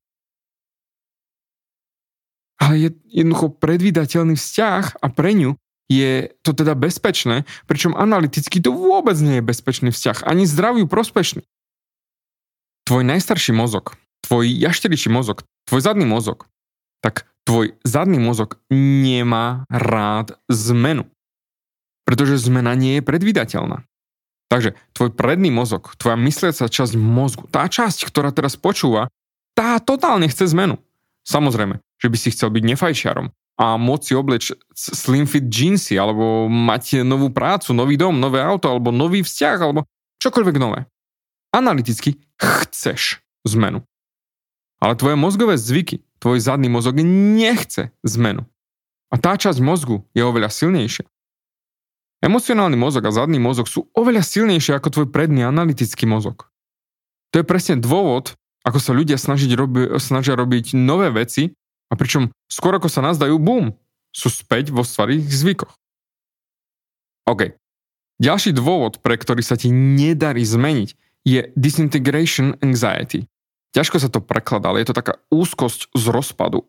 ale 2.60 2.86
je 2.86 2.88
jednoducho 3.08 3.56
predvídateľný 3.56 4.36
vzťah 4.36 5.00
a 5.00 5.06
pre 5.08 5.32
ňu 5.32 5.56
je 5.90 6.30
to 6.46 6.54
teda 6.54 6.78
bezpečné, 6.78 7.42
pričom 7.66 7.98
analyticky 7.98 8.62
to 8.62 8.70
vôbec 8.70 9.18
nie 9.18 9.42
je 9.42 9.44
bezpečný 9.44 9.90
vzťah, 9.90 10.22
ani 10.22 10.46
zdraviu 10.46 10.86
prospešný. 10.86 11.42
Tvoj 12.86 13.02
najstarší 13.02 13.50
mozog, 13.50 13.98
tvoj 14.22 14.46
jašteričí 14.46 15.10
mozog, 15.10 15.42
tvoj 15.66 15.82
zadný 15.82 16.06
mozog, 16.06 16.46
tak 17.02 17.26
tvoj 17.42 17.74
zadný 17.82 18.22
mozog 18.22 18.62
nemá 18.70 19.66
rád 19.66 20.38
zmenu. 20.46 21.10
Pretože 22.06 22.38
zmena 22.46 22.78
nie 22.78 23.02
je 23.02 23.06
predvídateľná. 23.06 23.82
Takže 24.50 24.74
tvoj 24.94 25.14
predný 25.14 25.50
mozog, 25.54 25.94
tvoja 25.94 26.18
mysliaca 26.18 26.66
časť 26.66 26.94
mozgu, 26.98 27.46
tá 27.50 27.70
časť, 27.70 28.06
ktorá 28.10 28.34
teraz 28.34 28.58
počúva, 28.58 29.06
tá 29.54 29.78
totálne 29.78 30.26
chce 30.26 30.50
zmenu. 30.50 30.78
Samozrejme, 31.22 31.78
že 32.02 32.08
by 32.10 32.16
si 32.18 32.34
chcel 32.34 32.50
byť 32.50 32.62
nefajčiarom 32.66 33.30
a 33.60 33.76
môcť 33.76 34.04
si 34.08 34.14
obleč 34.16 34.44
slim 34.72 35.28
fit 35.28 35.44
jeansy, 35.44 36.00
alebo 36.00 36.48
mať 36.48 37.04
novú 37.04 37.28
prácu, 37.28 37.76
nový 37.76 38.00
dom, 38.00 38.16
nové 38.16 38.40
auto, 38.40 38.72
alebo 38.72 38.88
nový 38.88 39.20
vzťah, 39.20 39.58
alebo 39.60 39.84
čokoľvek 40.24 40.56
nové. 40.56 40.88
Analyticky 41.52 42.16
chceš 42.40 43.20
zmenu. 43.44 43.84
Ale 44.80 44.96
tvoje 44.96 45.20
mozgové 45.20 45.60
zvyky, 45.60 46.00
tvoj 46.24 46.40
zadný 46.40 46.72
mozog 46.72 46.96
nechce 47.04 47.92
zmenu. 48.00 48.48
A 49.12 49.20
tá 49.20 49.36
časť 49.36 49.60
mozgu 49.60 50.08
je 50.16 50.24
oveľa 50.24 50.48
silnejšia. 50.48 51.04
Emocionálny 52.24 52.80
mozog 52.80 53.04
a 53.04 53.12
zadný 53.12 53.36
mozog 53.36 53.68
sú 53.68 53.92
oveľa 53.92 54.24
silnejšie 54.24 54.72
ako 54.72 54.88
tvoj 54.88 55.06
predný 55.12 55.44
analytický 55.44 56.08
mozog. 56.08 56.48
To 57.36 57.40
je 57.40 57.44
presne 57.44 57.76
dôvod, 57.76 58.40
ako 58.64 58.78
sa 58.80 58.96
ľudia 58.96 59.20
snažiť 59.20 59.50
robi, 59.52 59.82
snažia 60.00 60.32
robiť 60.32 60.76
nové 60.76 61.12
veci 61.12 61.59
a 61.90 61.94
pričom 61.98 62.30
skôr 62.46 62.78
ako 62.78 62.86
sa 62.86 63.02
nazdajú, 63.02 63.36
bum, 63.36 63.74
sú 64.14 64.30
späť 64.30 64.70
vo 64.70 64.86
starých 64.86 65.26
zvykoch. 65.26 65.74
OK. 67.26 67.54
Ďalší 68.20 68.54
dôvod, 68.54 69.02
pre 69.02 69.16
ktorý 69.16 69.40
sa 69.42 69.58
ti 69.58 69.72
nedarí 69.72 70.44
zmeniť, 70.44 70.88
je 71.26 71.40
disintegration 71.58 72.56
anxiety. 72.64 73.28
Ťažko 73.70 73.96
sa 74.02 74.10
to 74.10 74.18
prekladá, 74.18 74.74
ale 74.74 74.82
je 74.82 74.90
to 74.90 74.98
taká 74.98 75.14
úzkosť 75.30 75.94
z 75.94 76.04
rozpadu, 76.10 76.66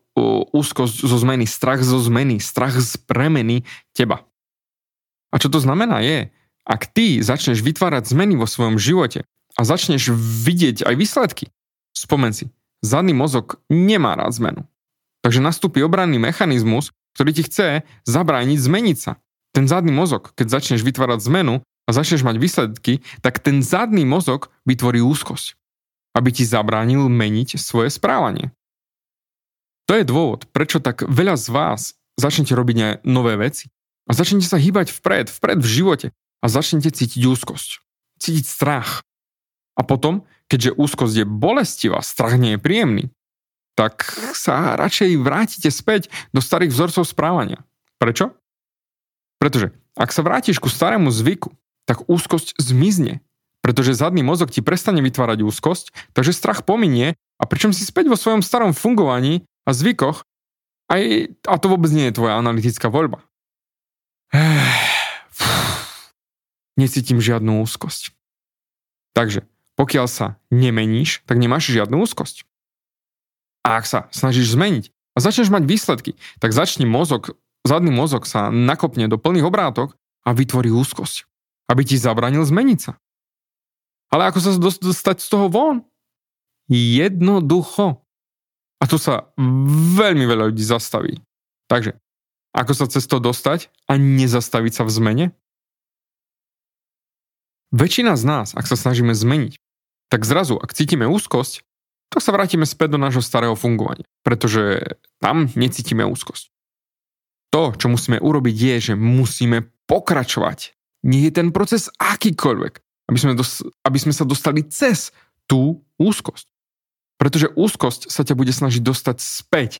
úzkosť 0.54 1.02
zo 1.02 1.16
zmeny, 1.18 1.50
strach 1.50 1.82
zo 1.82 1.98
zmeny, 1.98 2.38
strach 2.38 2.78
z 2.78 2.94
premeny 3.04 3.66
teba. 3.90 4.22
A 5.34 5.42
čo 5.42 5.50
to 5.50 5.58
znamená 5.58 5.98
je, 6.04 6.30
ak 6.62 6.94
ty 6.94 7.18
začneš 7.18 7.58
vytvárať 7.64 8.06
zmeny 8.06 8.38
vo 8.38 8.46
svojom 8.46 8.78
živote 8.78 9.26
a 9.58 9.60
začneš 9.66 10.14
vidieť 10.14 10.86
aj 10.86 10.94
výsledky, 10.94 11.50
Spomen 11.92 12.32
si, 12.32 12.48
zadný 12.80 13.12
mozog 13.12 13.60
nemá 13.68 14.16
rád 14.16 14.32
zmenu. 14.40 14.60
Takže 15.22 15.38
nastúpi 15.38 15.82
obranný 15.86 16.18
mechanizmus, 16.18 16.90
ktorý 17.14 17.30
ti 17.30 17.42
chce 17.46 17.86
zabrániť 18.04 18.58
zmeniť 18.58 18.96
sa. 18.98 19.22
Ten 19.54 19.70
zadný 19.70 19.94
mozog, 19.94 20.34
keď 20.34 20.58
začneš 20.58 20.82
vytvárať 20.82 21.22
zmenu 21.30 21.62
a 21.62 21.90
začneš 21.90 22.26
mať 22.26 22.36
výsledky, 22.40 23.06
tak 23.22 23.38
ten 23.38 23.62
zadný 23.62 24.02
mozog 24.02 24.50
vytvorí 24.66 24.98
úzkosť, 25.04 25.54
aby 26.18 26.28
ti 26.34 26.42
zabránil 26.42 27.06
meniť 27.06 27.60
svoje 27.60 27.92
správanie. 27.92 28.50
To 29.86 29.98
je 29.98 30.08
dôvod, 30.08 30.48
prečo 30.50 30.80
tak 30.80 31.04
veľa 31.04 31.36
z 31.36 31.46
vás 31.52 31.80
začnete 32.16 32.56
robiť 32.56 33.04
nové 33.04 33.36
veci 33.36 33.68
a 34.08 34.16
začnete 34.16 34.48
sa 34.48 34.56
hýbať 34.56 34.90
vpred, 34.90 35.28
vpred 35.28 35.58
v 35.60 35.68
živote 35.68 36.08
a 36.42 36.46
začnete 36.48 36.90
cítiť 36.90 37.22
úzkosť, 37.28 37.84
cítiť 38.18 38.46
strach. 38.48 39.04
A 39.76 39.84
potom, 39.84 40.24
keďže 40.48 40.76
úzkosť 40.76 41.14
je 41.22 41.26
bolestivá, 41.28 42.00
strach 42.00 42.40
nie 42.40 42.56
je 42.56 42.62
príjemný, 42.62 43.04
tak 43.82 44.14
sa 44.38 44.78
radšej 44.78 45.18
vrátite 45.18 45.66
späť 45.74 46.06
do 46.30 46.38
starých 46.38 46.70
vzorcov 46.70 47.02
správania. 47.02 47.66
Prečo? 47.98 48.30
Pretože 49.42 49.74
ak 49.98 50.14
sa 50.14 50.22
vrátiš 50.22 50.62
ku 50.62 50.70
starému 50.70 51.10
zvyku, 51.10 51.50
tak 51.82 52.06
úzkosť 52.06 52.54
zmizne, 52.62 53.18
pretože 53.58 53.98
zadný 53.98 54.22
mozog 54.22 54.54
ti 54.54 54.62
prestane 54.62 55.02
vytvárať 55.02 55.42
úzkosť, 55.42 56.14
takže 56.14 56.30
strach 56.30 56.62
pominie 56.62 57.18
a 57.42 57.44
pričom 57.50 57.74
si 57.74 57.82
späť 57.82 58.06
vo 58.06 58.14
svojom 58.14 58.38
starom 58.38 58.70
fungovaní 58.70 59.42
a 59.66 59.74
zvykoch 59.74 60.22
aj, 60.86 61.02
a 61.42 61.54
to 61.58 61.66
vôbec 61.66 61.90
nie 61.90 62.06
je 62.06 62.16
tvoja 62.22 62.38
analytická 62.38 62.86
voľba. 62.86 63.26
Necítim 66.80 67.18
žiadnu 67.18 67.66
úzkosť. 67.66 68.14
Takže 69.10 69.42
pokiaľ 69.74 70.06
sa 70.06 70.38
nemeníš, 70.54 71.26
tak 71.26 71.42
nemáš 71.42 71.74
žiadnu 71.74 71.98
úzkosť. 71.98 72.46
A 73.62 73.78
ak 73.78 73.86
sa 73.86 74.10
snažíš 74.10 74.58
zmeniť 74.58 74.90
a 75.14 75.18
začneš 75.22 75.50
mať 75.54 75.62
výsledky, 75.66 76.18
tak 76.42 76.50
začne 76.50 76.86
mozog, 76.86 77.38
zadný 77.62 77.94
mozog 77.94 78.26
sa 78.26 78.50
nakopne 78.50 79.06
do 79.06 79.18
plných 79.18 79.46
obrátok 79.46 79.94
a 80.26 80.34
vytvorí 80.34 80.70
úzkosť, 80.74 81.26
aby 81.70 81.82
ti 81.86 81.96
zabranil 81.98 82.42
zmeniť 82.42 82.78
sa. 82.78 82.98
Ale 84.12 84.28
ako 84.28 84.38
sa 84.44 84.50
dostať 84.60 85.24
z 85.24 85.28
toho 85.30 85.46
von? 85.48 85.76
Jednoducho. 86.68 88.02
A 88.82 88.84
tu 88.84 88.98
sa 88.98 89.30
veľmi 89.96 90.26
veľa 90.26 90.50
ľudí 90.50 90.64
zastaví. 90.66 91.22
Takže, 91.70 91.96
ako 92.52 92.72
sa 92.76 92.90
cez 92.90 93.06
to 93.08 93.22
dostať 93.22 93.72
a 93.88 93.96
nezastaviť 93.96 94.72
sa 94.74 94.82
v 94.84 94.90
zmene? 94.90 95.26
Väčšina 97.72 98.20
z 98.20 98.24
nás, 98.28 98.48
ak 98.52 98.68
sa 98.68 98.76
snažíme 98.76 99.16
zmeniť, 99.16 99.56
tak 100.12 100.28
zrazu, 100.28 100.60
ak 100.60 100.76
cítime 100.76 101.08
úzkosť, 101.08 101.64
tak 102.12 102.20
sa 102.20 102.36
vrátime 102.36 102.68
späť 102.68 102.94
do 102.94 103.00
nášho 103.00 103.24
starého 103.24 103.56
fungovania, 103.56 104.04
pretože 104.20 105.00
tam 105.16 105.48
necítime 105.56 106.04
úzkosť. 106.04 106.52
To, 107.52 107.72
čo 107.72 107.88
musíme 107.88 108.20
urobiť, 108.20 108.56
je, 108.56 108.76
že 108.92 108.94
musíme 108.96 109.72
pokračovať. 109.88 110.76
Nie 111.08 111.28
je 111.28 111.32
ten 111.32 111.48
proces 111.50 111.88
akýkoľvek, 111.96 112.74
aby 113.08 113.18
sme, 113.18 113.32
dos- 113.32 113.64
aby 113.84 113.98
sme 113.98 114.12
sa 114.12 114.28
dostali 114.28 114.64
cez 114.68 115.12
tú 115.48 115.80
úzkosť. 115.96 116.48
Pretože 117.16 117.52
úzkosť 117.52 118.12
sa 118.12 118.24
ťa 118.24 118.36
bude 118.36 118.52
snažiť 118.52 118.80
dostať 118.84 119.16
späť. 119.20 119.70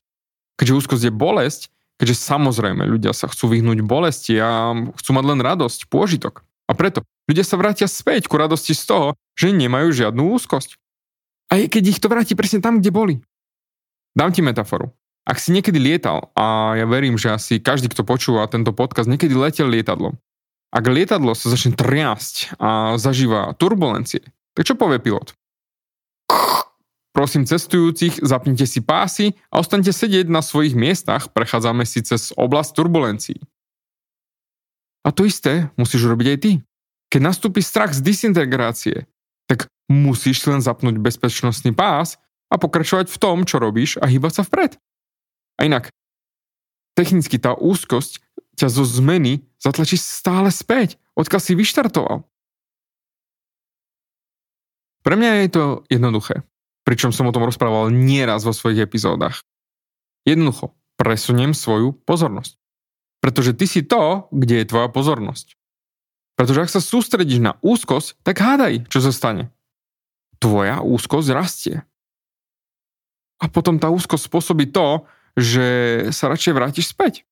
Keďže 0.57 0.85
úzkosť 0.85 1.03
je 1.09 1.13
bolesť, 1.13 1.61
keďže 1.97 2.21
samozrejme 2.21 2.85
ľudia 2.85 3.13
sa 3.13 3.29
chcú 3.29 3.53
vyhnúť 3.53 3.81
bolesti 3.85 4.37
a 4.37 4.73
chcú 4.73 5.09
mať 5.17 5.25
len 5.25 5.39
radosť, 5.41 5.89
pôžitok. 5.89 6.45
A 6.69 6.77
preto 6.77 7.03
ľudia 7.25 7.45
sa 7.45 7.59
vrátia 7.59 7.89
späť 7.89 8.29
ku 8.29 8.37
radosti 8.37 8.77
z 8.77 8.83
toho, 8.85 9.07
že 9.33 9.53
nemajú 9.53 9.91
žiadnu 9.91 10.33
úzkosť. 10.33 10.77
A 11.53 11.61
je, 11.61 11.69
keď 11.69 11.83
ich 11.85 12.01
to 12.01 12.09
vráti 12.09 12.33
presne 12.33 12.65
tam, 12.65 12.81
kde 12.81 12.89
boli. 12.89 13.15
Dám 14.17 14.33
ti 14.33 14.41
metaforu. 14.41 14.89
Ak 15.21 15.37
si 15.37 15.53
niekedy 15.53 15.77
lietal, 15.77 16.33
a 16.33 16.73
ja 16.73 16.89
verím, 16.89 17.13
že 17.13 17.29
asi 17.29 17.61
každý, 17.61 17.93
kto 17.93 18.01
počúva 18.01 18.49
tento 18.49 18.73
podcast, 18.73 19.05
niekedy 19.05 19.37
letel 19.37 19.69
lietadlom. 19.69 20.17
Ak 20.73 20.89
lietadlo 20.89 21.37
sa 21.37 21.53
začne 21.53 21.77
triasť 21.77 22.57
a 22.57 22.97
zažíva 22.97 23.53
turbulencie, 23.61 24.25
tak 24.57 24.65
čo 24.65 24.73
povie 24.73 24.97
pilot? 24.97 25.37
Prosím 27.13 27.45
cestujúcich, 27.45 28.25
zapnite 28.25 28.65
si 28.65 28.81
pásy 28.81 29.37
a 29.53 29.61
ostaňte 29.61 29.93
sedieť 29.93 30.33
na 30.33 30.41
svojich 30.41 30.73
miestach, 30.73 31.29
prechádzame 31.29 31.85
si 31.85 32.01
cez 32.01 32.33
oblasť 32.33 32.73
turbulencií. 32.73 33.37
A 35.05 35.13
to 35.13 35.29
isté 35.29 35.69
musíš 35.77 36.09
urobiť 36.09 36.27
aj 36.33 36.37
ty. 36.41 36.51
Keď 37.13 37.21
nastúpi 37.21 37.61
strach 37.61 37.93
z 37.93 38.01
disintegrácie, 38.01 39.05
tak 39.47 39.67
musíš 39.91 40.43
len 40.47 40.63
zapnúť 40.63 40.99
bezpečnostný 40.99 41.75
pás 41.75 42.17
a 42.47 42.55
pokračovať 42.55 43.09
v 43.09 43.17
tom, 43.19 43.37
čo 43.43 43.59
robíš 43.59 43.99
a 43.99 44.07
hýbať 44.07 44.41
sa 44.41 44.43
vpred. 44.45 44.77
A 45.59 45.65
inak, 45.67 45.89
technicky 46.97 47.37
tá 47.37 47.53
úzkosť 47.53 48.21
ťa 48.57 48.67
zo 48.69 48.85
zmeny 48.85 49.45
zatlačí 49.57 49.97
stále 49.97 50.53
späť, 50.53 51.01
odkiaľ 51.17 51.41
si 51.41 51.53
vyštartoval. 51.57 52.25
Pre 55.03 55.15
mňa 55.19 55.43
je 55.43 55.49
to 55.51 55.63
jednoduché, 55.91 56.47
pričom 56.87 57.11
som 57.11 57.27
o 57.27 57.35
tom 57.35 57.43
rozprával 57.43 57.91
nieraz 57.91 58.47
vo 58.47 58.55
svojich 58.55 58.87
epizódach. 58.87 59.43
Jednoducho, 60.23 60.71
presuniem 60.95 61.51
svoju 61.51 61.91
pozornosť. 62.07 62.55
Pretože 63.19 63.51
ty 63.55 63.67
si 63.67 63.81
to, 63.83 64.31
kde 64.31 64.63
je 64.63 64.69
tvoja 64.69 64.87
pozornosť. 64.87 65.59
Pretože 66.33 66.61
ak 66.65 66.73
sa 66.73 66.81
sústredíš 66.81 67.39
na 67.39 67.55
úzkosť, 67.61 68.17
tak 68.25 68.41
hádaj, 68.41 68.89
čo 68.89 68.99
sa 68.99 69.13
stane. 69.13 69.53
Tvoja 70.41 70.81
úzkosť 70.81 71.29
rastie. 71.31 71.77
A 73.37 73.45
potom 73.51 73.77
tá 73.77 73.91
úzkosť 73.93 74.27
spôsobí 74.31 74.71
to, 74.73 75.05
že 75.37 75.65
sa 76.13 76.29
radšej 76.29 76.53
vrátiš 76.53 76.89
späť. 76.93 77.25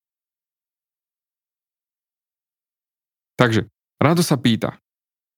Takže, 3.38 3.66
Rado 4.02 4.26
sa 4.26 4.34
pýta. 4.34 4.82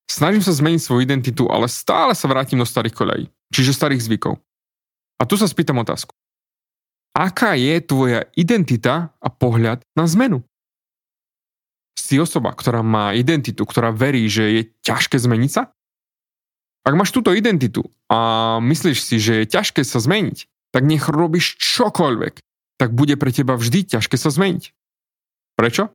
Snažím 0.08 0.40
sa 0.40 0.56
zmeniť 0.56 0.80
svoju 0.80 1.04
identitu, 1.04 1.52
ale 1.52 1.68
stále 1.68 2.16
sa 2.16 2.32
vrátim 2.32 2.56
do 2.56 2.64
starých 2.64 2.96
koľají, 2.96 3.26
čiže 3.52 3.76
starých 3.76 4.08
zvykov. 4.08 4.40
A 5.20 5.24
tu 5.28 5.36
sa 5.36 5.48
spýtam 5.52 5.84
otázku. 5.84 6.16
Aká 7.12 7.60
je 7.60 7.84
tvoja 7.84 8.24
identita 8.40 9.12
a 9.20 9.28
pohľad 9.28 9.84
na 10.00 10.08
zmenu? 10.08 10.48
Si 11.94 12.18
osoba, 12.20 12.52
ktorá 12.54 12.82
má 12.82 13.14
identitu, 13.14 13.64
ktorá 13.64 13.94
verí, 13.94 14.26
že 14.28 14.44
je 14.50 14.62
ťažké 14.84 15.18
zmeniť 15.18 15.52
sa? 15.52 15.72
Ak 16.84 17.00
máš 17.00 17.16
túto 17.16 17.32
identitu 17.32 17.88
a 18.12 18.60
myslíš 18.60 19.00
si, 19.00 19.16
že 19.16 19.44
je 19.44 19.46
ťažké 19.48 19.88
sa 19.88 20.04
zmeniť, 20.04 20.52
tak 20.76 20.84
nech 20.84 21.08
robíš 21.08 21.56
čokoľvek, 21.56 22.44
tak 22.76 22.90
bude 22.92 23.16
pre 23.16 23.32
teba 23.32 23.56
vždy 23.56 23.88
ťažké 23.96 24.20
sa 24.20 24.34
zmeniť. 24.34 24.76
Prečo? 25.56 25.94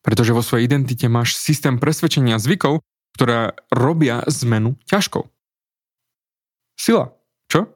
Pretože 0.00 0.32
vo 0.32 0.40
svojej 0.40 0.70
identite 0.70 1.10
máš 1.10 1.34
systém 1.36 1.76
presvedčenia 1.82 2.38
zvykov, 2.38 2.80
ktoré 3.18 3.58
robia 3.74 4.22
zmenu 4.28 4.78
ťažkou. 4.86 5.26
Sila, 6.78 7.12
čo? 7.50 7.68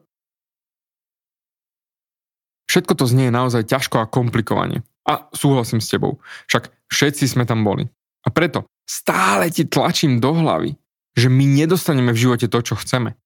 Všetko 2.71 2.93
to 2.95 3.05
znie 3.05 3.33
naozaj 3.33 3.67
ťažko 3.67 3.99
a 3.99 4.09
komplikovane. 4.09 4.87
A 5.07 5.27
súhlasím 5.33 5.81
s 5.81 5.89
tebou. 5.89 6.21
Však 6.51 6.69
všetci 6.91 7.25
sme 7.25 7.43
tam 7.49 7.65
boli. 7.65 7.89
A 8.21 8.29
preto 8.29 8.69
stále 8.85 9.49
ti 9.49 9.65
tlačím 9.65 10.21
do 10.21 10.35
hlavy, 10.35 10.77
že 11.17 11.27
my 11.27 11.45
nedostaneme 11.47 12.13
v 12.13 12.21
živote 12.21 12.45
to, 12.45 12.59
čo 12.61 12.77
chceme. 12.77 13.17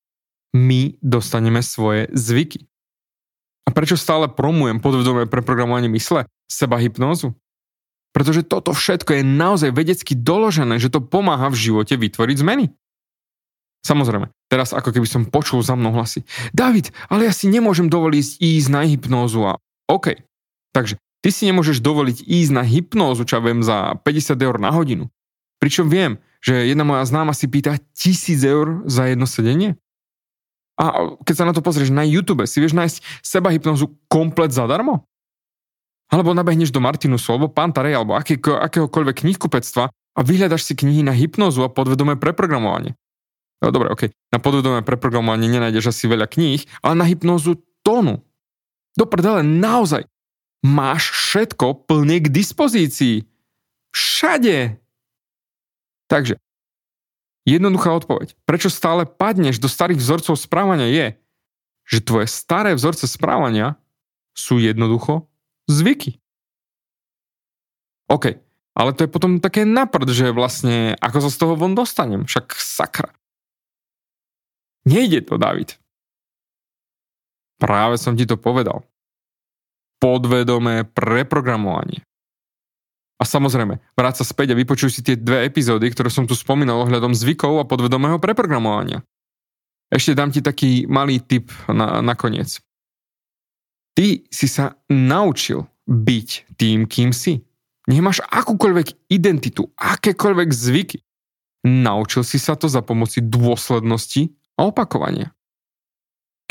My 0.55 0.95
dostaneme 1.03 1.59
svoje 1.59 2.07
zvyky. 2.15 2.63
A 3.65 3.73
prečo 3.73 3.99
stále 3.99 4.31
promujem 4.31 4.79
podvedomé 4.79 5.27
preprogramovanie 5.27 5.91
mysle, 5.91 6.29
seba 6.47 6.79
hypnózu? 6.79 7.35
Pretože 8.15 8.47
toto 8.47 8.71
všetko 8.71 9.19
je 9.19 9.23
naozaj 9.27 9.75
vedecky 9.75 10.15
doložené, 10.15 10.79
že 10.79 10.87
to 10.87 11.03
pomáha 11.03 11.51
v 11.51 11.59
živote 11.59 11.99
vytvoriť 11.99 12.37
zmeny. 12.39 12.71
Samozrejme, 13.83 14.31
teraz 14.49 14.71
ako 14.71 14.95
keby 14.95 15.05
som 15.05 15.27
počul 15.27 15.61
za 15.61 15.75
mnou 15.77 15.93
hlasy. 15.93 16.25
David, 16.55 16.89
ale 17.11 17.27
ja 17.27 17.33
si 17.35 17.51
nemôžem 17.51 17.85
dovoliť 17.85 18.41
ísť 18.41 18.67
na 18.71 18.81
hypnózu 18.87 19.45
a 19.45 19.59
OK. 19.91 20.15
Takže 20.73 20.97
Ty 21.25 21.33
si 21.33 21.49
nemôžeš 21.49 21.81
dovoliť 21.81 22.21
ísť 22.21 22.51
na 22.53 22.61
hypnózu, 22.61 23.25
čo 23.25 23.41
viem, 23.41 23.65
za 23.65 23.97
50 24.05 24.37
eur 24.37 24.61
na 24.61 24.69
hodinu. 24.69 25.09
Pričom 25.57 25.89
viem, 25.89 26.21
že 26.37 26.69
jedna 26.69 26.85
moja 26.85 27.01
známa 27.01 27.33
si 27.33 27.49
pýta 27.49 27.81
1000 27.97 28.45
eur 28.45 28.67
za 28.85 29.09
jedno 29.09 29.25
sedenie. 29.25 29.73
A 30.77 31.17
keď 31.25 31.33
sa 31.33 31.47
na 31.49 31.57
to 31.57 31.65
pozrieš 31.65 31.89
na 31.89 32.05
YouTube, 32.05 32.45
si 32.45 32.61
vieš 32.61 32.77
nájsť 32.77 33.25
seba 33.25 33.49
hypnózu 33.49 33.97
komplet 34.05 34.53
zadarmo? 34.53 35.09
Alebo 36.13 36.37
nabehneš 36.37 36.69
do 36.69 36.77
Martinusu, 36.77 37.33
alebo 37.33 37.49
Pantarej, 37.49 37.97
alebo 37.97 38.13
aký, 38.13 38.37
akéhokoľvek 38.37 39.25
knihkupectva 39.25 39.89
a 39.89 40.19
vyhľadaš 40.21 40.61
si 40.61 40.77
knihy 40.77 41.01
na 41.01 41.17
hypnózu 41.17 41.65
a 41.65 41.73
podvedomé 41.73 42.21
preprogramovanie. 42.21 42.93
No 43.65 43.73
dobre, 43.73 43.89
ok, 43.89 44.13
na 44.29 44.37
podvedomé 44.37 44.85
preprogramovanie 44.85 45.49
nenájdeš 45.49 45.89
asi 45.89 46.05
veľa 46.05 46.29
kníh, 46.29 46.61
ale 46.85 46.93
na 47.01 47.09
hypnózu 47.09 47.57
tónu. 47.81 48.21
Do 48.93 49.09
prdele, 49.09 49.41
naozaj, 49.41 50.05
máš 50.65 51.13
všetko 51.13 51.85
plne 51.85 52.17
k 52.25 52.33
dispozícii. 52.33 53.29
Všade. 53.93 54.81
Takže, 56.09 56.41
jednoduchá 57.45 57.93
odpoveď. 57.93 58.33
Prečo 58.49 58.73
stále 58.73 59.05
padneš 59.05 59.61
do 59.61 59.69
starých 59.69 60.01
vzorcov 60.01 60.35
správania 60.41 60.89
je, 60.89 61.07
že 61.85 62.01
tvoje 62.01 62.25
staré 62.25 62.73
vzorce 62.73 63.05
správania 63.05 63.77
sú 64.33 64.57
jednoducho 64.57 65.29
zvyky. 65.69 66.17
OK, 68.09 68.41
ale 68.73 68.89
to 68.93 69.05
je 69.05 69.09
potom 69.09 69.37
také 69.41 69.65
naprd, 69.65 70.09
že 70.09 70.33
vlastne 70.33 70.97
ako 70.97 71.25
sa 71.25 71.29
z 71.29 71.37
toho 71.41 71.53
von 71.57 71.77
dostanem, 71.77 72.25
však 72.25 72.57
sakra. 72.57 73.13
Nejde 74.85 75.25
to, 75.25 75.41
David. 75.41 75.77
Práve 77.57 77.97
som 77.97 78.13
ti 78.13 78.29
to 78.29 78.37
povedal 78.37 78.85
podvedomé 79.99 80.83
preprogramovanie. 80.85 82.03
A 83.15 83.23
samozrejme, 83.23 83.79
vráť 83.95 84.21
sa 84.21 84.25
späť 84.27 84.51
a 84.51 84.59
vypočuj 84.59 84.91
si 84.91 85.01
tie 85.01 85.15
dve 85.15 85.47
epizódy, 85.47 85.87
ktoré 85.87 86.11
som 86.11 86.27
tu 86.27 86.35
spomínal 86.35 86.83
ohľadom 86.83 87.15
zvykov 87.15 87.63
a 87.63 87.69
podvedomého 87.69 88.19
preprogramovania. 88.19 89.07
Ešte 89.87 90.17
dám 90.17 90.35
ti 90.35 90.43
taký 90.43 90.83
malý 90.91 91.23
tip 91.23 91.47
na, 91.71 92.03
na 92.03 92.13
koniec. 92.19 92.59
Ty 93.95 94.27
si 94.27 94.47
sa 94.51 94.75
naučil 94.91 95.63
byť 95.87 96.59
tým, 96.59 96.83
kým 96.83 97.15
si. 97.15 97.39
Nech 97.87 98.03
máš 98.03 98.19
akúkoľvek 98.27 99.07
identitu, 99.13 99.71
akékoľvek 99.79 100.49
zvyky. 100.51 100.99
Naučil 101.63 102.27
si 102.27 102.35
sa 102.35 102.59
to 102.59 102.67
za 102.67 102.83
pomoci 102.83 103.23
dôslednosti 103.23 104.35
a 104.59 104.67
opakovania. 104.67 105.31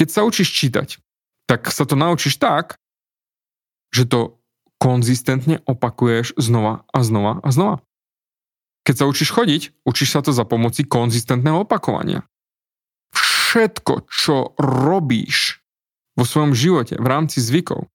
Keď 0.00 0.08
sa 0.08 0.24
učíš 0.24 0.48
čítať, 0.48 0.98
tak 1.44 1.68
sa 1.68 1.84
to 1.84 1.94
naučíš 1.94 2.40
tak, 2.40 2.80
že 3.94 4.10
to 4.10 4.42
konzistentne 4.82 5.62
opakuješ 5.64 6.34
znova 6.34 6.82
a 6.90 6.98
znova 7.06 7.38
a 7.46 7.48
znova. 7.54 7.76
Keď 8.84 8.94
sa 9.00 9.08
učíš 9.08 9.30
chodiť, 9.32 9.86
učíš 9.86 10.10
sa 10.12 10.20
to 10.20 10.34
za 10.34 10.44
pomoci 10.44 10.84
konzistentného 10.84 11.64
opakovania. 11.64 12.26
Všetko, 13.14 14.10
čo 14.10 14.52
robíš 14.58 15.62
vo 16.18 16.26
svojom 16.26 16.52
živote 16.52 16.98
v 16.98 17.06
rámci 17.06 17.38
zvykov, 17.40 17.86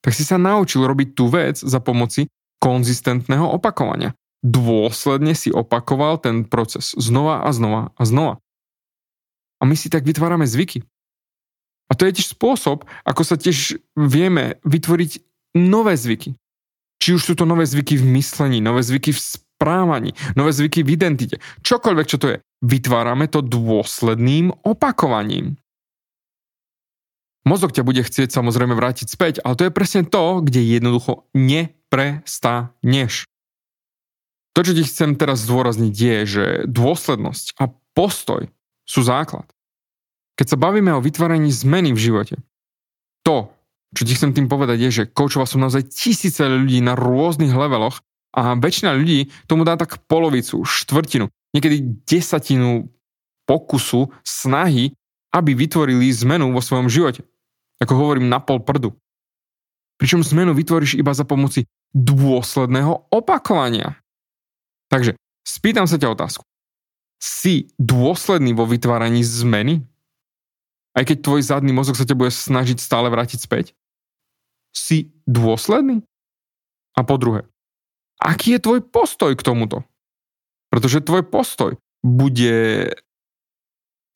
tak 0.00 0.16
si 0.16 0.24
sa 0.24 0.38
naučil 0.40 0.86
robiť 0.86 1.08
tú 1.12 1.28
vec 1.28 1.60
za 1.60 1.82
pomoci 1.82 2.30
konzistentného 2.62 3.44
opakovania. 3.44 4.16
Dôsledne 4.40 5.36
si 5.36 5.52
opakoval 5.52 6.20
ten 6.20 6.48
proces 6.48 6.96
znova 6.96 7.44
a 7.44 7.50
znova 7.52 7.92
a 7.96 8.02
znova. 8.04 8.34
A 9.60 9.68
my 9.68 9.76
si 9.76 9.88
tak 9.88 10.04
vytvárame 10.04 10.44
zvyky. 10.48 10.84
A 11.88 11.92
to 11.92 12.08
je 12.08 12.16
tiež 12.16 12.32
spôsob, 12.32 12.88
ako 13.04 13.22
sa 13.22 13.36
tiež 13.36 13.76
vieme 13.94 14.56
vytvoriť 14.64 15.12
nové 15.60 15.94
zvyky. 15.94 16.34
Či 16.98 17.08
už 17.14 17.22
sú 17.22 17.34
to 17.36 17.44
nové 17.44 17.68
zvyky 17.68 18.00
v 18.00 18.04
myslení, 18.16 18.64
nové 18.64 18.80
zvyky 18.80 19.12
v 19.12 19.20
správaní, 19.20 20.16
nové 20.34 20.56
zvyky 20.56 20.80
v 20.80 20.96
identite. 20.96 21.36
Čokoľvek, 21.60 22.06
čo 22.08 22.18
to 22.18 22.26
je. 22.32 22.36
Vytvárame 22.64 23.28
to 23.28 23.44
dôsledným 23.44 24.50
opakovaním. 24.64 25.60
Mozog 27.44 27.76
ťa 27.76 27.84
bude 27.84 28.00
chcieť 28.00 28.32
samozrejme 28.32 28.72
vrátiť 28.72 29.04
späť, 29.04 29.34
ale 29.44 29.52
to 29.52 29.68
je 29.68 29.76
presne 29.76 30.08
to, 30.08 30.40
kde 30.40 30.64
jednoducho 30.64 31.28
neprestaneš. 31.36 33.28
To, 34.56 34.64
čo 34.64 34.72
ti 34.72 34.86
chcem 34.86 35.12
teraz 35.20 35.44
zdôrazniť, 35.44 35.92
je, 35.92 36.18
že 36.24 36.44
dôslednosť 36.64 37.60
a 37.60 37.68
postoj 37.92 38.48
sú 38.88 39.04
základ. 39.04 39.44
Keď 40.34 40.46
sa 40.54 40.58
bavíme 40.58 40.90
o 40.94 41.04
vytváraní 41.04 41.50
zmeny 41.54 41.94
v 41.94 42.02
živote, 42.10 42.36
to, 43.22 43.50
čo 43.94 44.02
ti 44.02 44.12
chcem 44.18 44.34
tým 44.34 44.50
povedať, 44.50 44.78
je, 44.88 44.90
že 44.90 45.04
koučoval 45.10 45.46
som 45.46 45.62
naozaj 45.62 45.86
tisíce 45.88 46.42
ľudí 46.42 46.82
na 46.82 46.98
rôznych 46.98 47.54
leveloch 47.54 48.02
a 48.34 48.58
väčšina 48.58 48.92
ľudí 48.98 49.30
tomu 49.46 49.62
dá 49.62 49.78
tak 49.78 50.02
polovicu, 50.10 50.66
štvrtinu, 50.66 51.30
niekedy 51.54 52.02
desatinu 52.02 52.90
pokusu, 53.46 54.10
snahy, 54.26 54.90
aby 55.30 55.54
vytvorili 55.54 56.10
zmenu 56.10 56.50
vo 56.50 56.58
svojom 56.58 56.90
živote 56.90 57.22
ako 57.84 57.92
hovorím, 57.94 58.32
na 58.32 58.38
pol 58.40 58.64
prdu. 58.64 58.96
Pričom 60.00 60.24
zmenu 60.24 60.56
vytvoríš 60.56 60.98
iba 60.98 61.14
za 61.14 61.22
pomoci 61.28 61.68
dôsledného 61.94 63.12
opakovania. 63.12 64.00
Takže 64.90 65.14
spýtam 65.46 65.86
sa 65.86 66.00
ťa 66.00 66.16
otázku. 66.16 66.42
Si 67.22 67.70
dôsledný 67.78 68.52
vo 68.56 68.66
vytváraní 68.66 69.22
zmeny? 69.22 69.84
Aj 70.94 71.02
keď 71.02 71.26
tvoj 71.26 71.42
zadný 71.42 71.74
mozog 71.74 71.98
sa 71.98 72.06
ťa 72.06 72.14
bude 72.14 72.30
snažiť 72.30 72.78
stále 72.78 73.10
vrátiť 73.10 73.42
späť? 73.42 73.74
Si 74.70 75.10
dôsledný? 75.26 76.06
A 76.94 77.02
po 77.02 77.18
druhé, 77.18 77.42
aký 78.22 78.54
je 78.54 78.62
tvoj 78.62 78.80
postoj 78.86 79.34
k 79.34 79.42
tomuto? 79.42 79.82
Pretože 80.70 81.02
tvoj 81.02 81.26
postoj 81.26 81.74
bude 82.06 82.90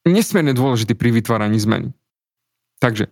nesmierne 0.06 0.54
dôležitý 0.54 0.94
pri 0.94 1.10
vytváraní 1.10 1.58
zmeny. 1.58 1.90
Takže 2.78 3.10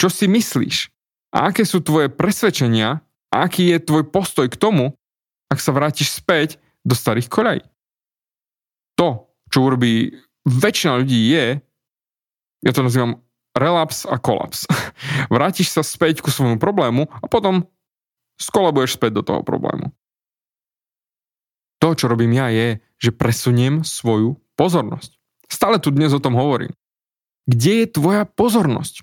čo 0.00 0.08
si 0.08 0.24
myslíš? 0.26 0.88
A 1.32 1.52
aké 1.52 1.64
sú 1.68 1.84
tvoje 1.84 2.08
presvedčenia? 2.08 3.04
A 3.32 3.48
aký 3.48 3.72
je 3.72 3.78
tvoj 3.80 4.08
postoj 4.08 4.48
k 4.48 4.56
tomu, 4.60 4.96
ak 5.48 5.60
sa 5.60 5.72
vrátiš 5.72 6.12
späť 6.12 6.60
do 6.84 6.92
starých 6.92 7.28
koľají? 7.28 7.64
To, 9.00 9.32
čo 9.48 9.64
urobí 9.64 10.12
väčšina 10.44 11.00
ľudí 11.00 11.32
je, 11.32 11.60
ja 12.62 12.72
to 12.72 12.86
nazývam 12.86 13.20
relaps 13.52 14.08
a 14.08 14.16
kolaps. 14.16 14.64
Vrátiš 15.34 15.74
sa 15.74 15.82
späť 15.84 16.24
ku 16.24 16.32
svojmu 16.32 16.56
problému 16.56 17.10
a 17.10 17.26
potom 17.28 17.68
skolabuješ 18.40 18.96
späť 18.96 19.20
do 19.20 19.22
toho 19.22 19.42
problému. 19.44 19.92
To, 21.82 21.98
čo 21.98 22.06
robím 22.06 22.32
ja, 22.38 22.48
je, 22.48 22.78
že 23.02 23.10
presuniem 23.10 23.82
svoju 23.82 24.38
pozornosť. 24.54 25.18
Stále 25.50 25.82
tu 25.82 25.90
dnes 25.90 26.14
o 26.14 26.22
tom 26.22 26.38
hovorím. 26.38 26.70
Kde 27.50 27.84
je 27.84 27.86
tvoja 27.90 28.22
pozornosť? 28.22 29.02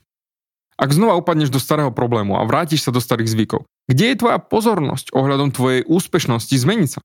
Ak 0.80 0.95
znova 0.95 1.19
upadneš 1.19 1.52
do 1.52 1.60
starého 1.60 1.91
problému 1.91 2.39
a 2.39 2.48
vrátiš 2.48 2.88
sa 2.88 2.95
do 2.95 3.04
starých 3.04 3.36
zvykov, 3.36 3.67
kde 3.91 4.15
je 4.15 4.19
tvoja 4.24 4.39
pozornosť 4.39 5.12
ohľadom 5.12 5.52
tvojej 5.52 5.84
úspešnosti 5.84 6.56
zmeniť 6.56 6.89
sa? 6.89 7.04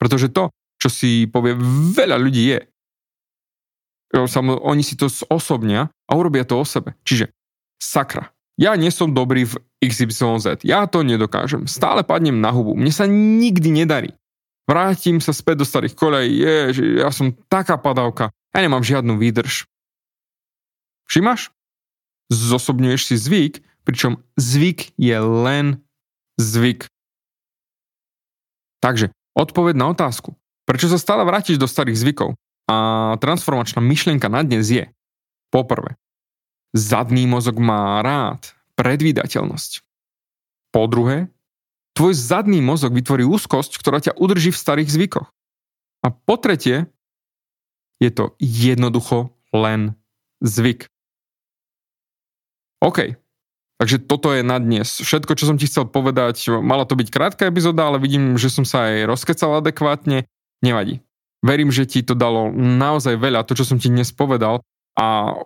Pretože 0.00 0.32
to, 0.32 0.48
čo 0.80 0.88
si 0.88 1.28
povie 1.28 1.52
veľa 1.92 2.16
ľudí 2.16 2.56
je, 2.56 2.58
oni 4.14 4.82
si 4.82 4.98
to 4.98 5.06
osobnia 5.30 5.90
a 6.10 6.12
urobia 6.18 6.42
to 6.42 6.58
o 6.58 6.66
sebe. 6.66 6.98
Čiže 7.06 7.30
sakra, 7.78 8.34
ja 8.58 8.74
nie 8.74 8.90
som 8.90 9.14
dobrý 9.14 9.46
v 9.46 9.54
XYZ, 9.80 10.66
ja 10.66 10.84
to 10.90 11.06
nedokážem, 11.06 11.64
stále 11.70 12.02
padnem 12.02 12.42
na 12.42 12.50
hubu, 12.50 12.74
mne 12.74 12.90
sa 12.90 13.06
nikdy 13.08 13.84
nedarí. 13.84 14.10
Vrátim 14.66 15.18
sa 15.18 15.34
späť 15.34 15.62
do 15.62 15.66
starých 15.66 15.94
kolejí, 15.98 16.42
je, 16.42 16.56
že 16.74 16.82
ja 17.02 17.10
som 17.10 17.34
taká 17.50 17.78
padavka, 17.80 18.30
ja 18.54 18.58
nemám 18.62 18.86
žiadnu 18.86 19.18
výdrž. 19.18 19.66
Všimáš? 21.10 21.50
zosobňuješ 22.30 23.02
si 23.10 23.16
zvyk, 23.18 23.54
pričom 23.82 24.22
zvyk 24.38 24.94
je 24.94 25.18
len 25.18 25.82
zvyk. 26.38 26.86
Takže, 28.80 29.12
odpoveď 29.36 29.74
na 29.76 29.92
otázku. 29.92 30.38
Prečo 30.64 30.86
sa 30.86 30.96
stále 30.96 31.26
vrátiš 31.26 31.58
do 31.58 31.66
starých 31.66 32.00
zvykov? 32.00 32.38
A 32.70 32.76
transformačná 33.18 33.82
myšlienka 33.82 34.30
na 34.30 34.46
dnes 34.46 34.70
je 34.70 34.86
poprvé, 35.50 35.98
zadný 36.70 37.26
mozog 37.26 37.58
má 37.58 37.98
rád 37.98 38.54
predvídateľnosť. 38.78 39.82
Po 40.70 40.86
druhé, 40.86 41.26
tvoj 41.98 42.14
zadný 42.14 42.62
mozog 42.62 42.94
vytvorí 42.94 43.26
úzkosť, 43.26 43.74
ktorá 43.74 43.98
ťa 43.98 44.14
udrží 44.14 44.54
v 44.54 44.62
starých 44.62 44.86
zvykoch. 44.86 45.28
A 46.06 46.14
po 46.14 46.38
tretie, 46.38 46.86
je 47.98 48.10
to 48.14 48.38
jednoducho 48.38 49.34
len 49.50 49.98
zvyk. 50.38 50.86
OK. 52.80 53.18
Takže 53.82 53.96
toto 53.98 54.30
je 54.30 54.44
na 54.44 54.62
dnes. 54.62 54.88
Všetko, 55.00 55.34
čo 55.34 55.48
som 55.48 55.58
ti 55.58 55.66
chcel 55.66 55.88
povedať, 55.90 56.52
mala 56.62 56.86
to 56.86 56.94
byť 56.94 57.08
krátka 57.08 57.48
epizóda, 57.50 57.88
ale 57.90 57.98
vidím, 57.98 58.38
že 58.38 58.52
som 58.52 58.62
sa 58.62 58.92
aj 58.92 59.10
rozkecal 59.10 59.58
adekvátne. 59.58 60.28
Nevadí. 60.60 61.00
Verím, 61.40 61.72
že 61.72 61.88
ti 61.88 62.04
to 62.04 62.12
dalo 62.12 62.52
naozaj 62.52 63.16
veľa, 63.16 63.48
to, 63.48 63.56
čo 63.56 63.64
som 63.64 63.80
ti 63.80 63.88
dnes 63.88 64.12
povedal. 64.12 64.60
A 64.96 65.36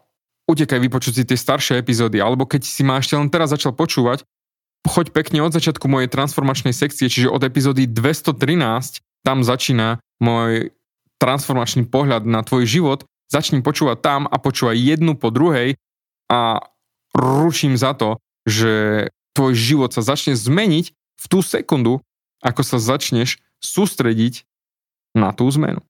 utekaj 0.51 0.83
vypočuť 0.83 1.13
si 1.21 1.25
tie 1.25 1.39
staršie 1.39 1.79
epizódy, 1.79 2.19
alebo 2.19 2.45
keď 2.45 2.67
si 2.67 2.83
ma 2.83 2.99
ešte 2.99 3.15
len 3.17 3.31
teraz 3.31 3.55
začal 3.55 3.73
počúvať, 3.73 4.27
choď 4.85 5.17
pekne 5.17 5.41
od 5.41 5.55
začiatku 5.57 5.89
mojej 5.89 6.13
transformačnej 6.13 6.77
sekcie, 6.77 7.09
čiže 7.09 7.33
od 7.33 7.41
epizódy 7.41 7.89
213, 7.89 9.01
tam 9.25 9.41
začína 9.41 10.03
môj 10.21 10.75
transformačný 11.17 11.89
pohľad 11.89 12.29
na 12.29 12.45
tvoj 12.45 12.69
život, 12.69 13.09
začni 13.33 13.65
počúvať 13.65 13.99
tam 14.05 14.21
a 14.29 14.37
počúvaj 14.37 14.77
jednu 14.77 15.17
po 15.17 15.33
druhej 15.33 15.81
a 16.29 16.61
ručím 17.17 17.81
za 17.81 17.97
to, 17.97 18.21
že 18.45 19.09
tvoj 19.33 19.57
život 19.57 19.91
sa 19.97 20.05
začne 20.05 20.37
zmeniť 20.37 20.93
v 20.93 21.25
tú 21.33 21.41
sekundu, 21.41 22.05
ako 22.45 22.61
sa 22.61 22.77
začneš 22.77 23.41
sústrediť 23.65 24.45
na 25.15 25.31
tú 25.33 25.49
zmenu. 25.55 25.81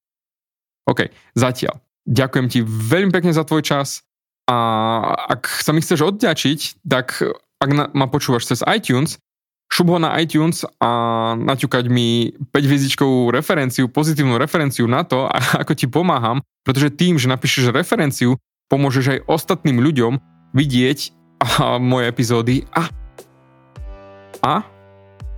OK, 0.84 1.08
zatiaľ. 1.32 1.80
Ďakujem 2.04 2.46
ti 2.52 2.60
veľmi 2.60 3.10
pekne 3.10 3.32
za 3.32 3.48
tvoj 3.48 3.64
čas 3.64 4.04
a 4.44 4.56
ak 5.32 5.48
sa 5.48 5.72
mi 5.72 5.80
chceš 5.80 6.04
odďačiť, 6.04 6.84
tak 6.84 7.16
ak 7.64 7.70
ma 7.96 8.06
počúvaš 8.12 8.52
cez 8.52 8.60
iTunes, 8.68 9.16
šup 9.72 9.88
ho 9.88 9.98
na 9.98 10.12
iTunes 10.20 10.68
a 10.84 10.90
naťukať 11.34 11.88
mi 11.88 12.36
5 12.52 13.32
referenciu, 13.32 13.88
pozitívnu 13.88 14.36
referenciu 14.36 14.84
na 14.84 15.02
to, 15.08 15.24
ako 15.64 15.72
ti 15.72 15.88
pomáham, 15.88 16.44
pretože 16.60 16.92
tým, 16.92 17.16
že 17.16 17.32
napíšeš 17.32 17.72
referenciu, 17.72 18.36
pomôžeš 18.68 19.04
aj 19.16 19.24
ostatným 19.24 19.80
ľuďom 19.80 20.20
vidieť 20.52 20.98
a, 21.40 21.80
moje 21.80 22.04
epizódy 22.12 22.68
a, 22.76 22.92
a 24.44 24.54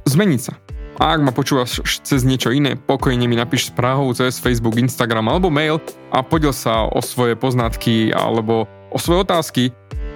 zmeniť 0.07 0.40
sa. 0.42 0.65
A 0.96 1.12
ak 1.12 1.20
ma 1.20 1.28
počúvaš 1.28 1.85
cez 2.00 2.24
niečo 2.24 2.48
iné, 2.48 2.72
pokojne 2.72 3.28
mi 3.28 3.37
napíš 3.37 3.68
správu 3.68 4.16
cez 4.16 4.40
Facebook, 4.40 4.80
Instagram 4.80 5.28
alebo 5.28 5.52
mail 5.52 5.76
a 6.09 6.24
podiel 6.24 6.56
sa 6.56 6.88
o 6.88 7.04
svoje 7.04 7.37
poznatky 7.37 8.16
alebo 8.16 8.64
o 8.88 8.96
svoje 8.96 9.28
otázky, 9.28 9.62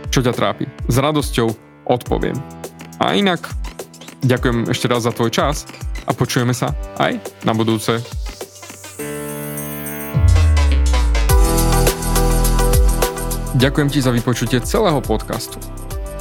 čo 0.08 0.24
ťa 0.24 0.32
trápi. 0.32 0.64
S 0.88 0.96
radosťou 0.96 1.52
odpoviem. 1.84 2.36
A 2.96 3.12
inak, 3.12 3.44
ďakujem 4.24 4.72
ešte 4.72 4.88
raz 4.88 5.04
za 5.04 5.12
tvoj 5.12 5.28
čas 5.28 5.68
a 6.08 6.16
počujeme 6.16 6.56
sa 6.56 6.72
aj 6.96 7.20
na 7.44 7.52
budúce. 7.52 8.00
Ďakujem 13.60 13.88
ti 13.92 14.00
za 14.00 14.08
vypočutie 14.16 14.64
celého 14.64 15.04
podcastu. 15.04 15.60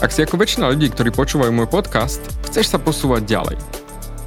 Ak 0.04 0.12
si 0.12 0.20
ako 0.20 0.36
väčšina 0.36 0.68
ľudí, 0.68 0.92
ktorí 0.92 1.16
počúvajú 1.16 1.56
môj 1.56 1.72
podcast, 1.72 2.20
chceš 2.44 2.76
sa 2.76 2.80
posúvať 2.80 3.24
ďalej. 3.24 3.79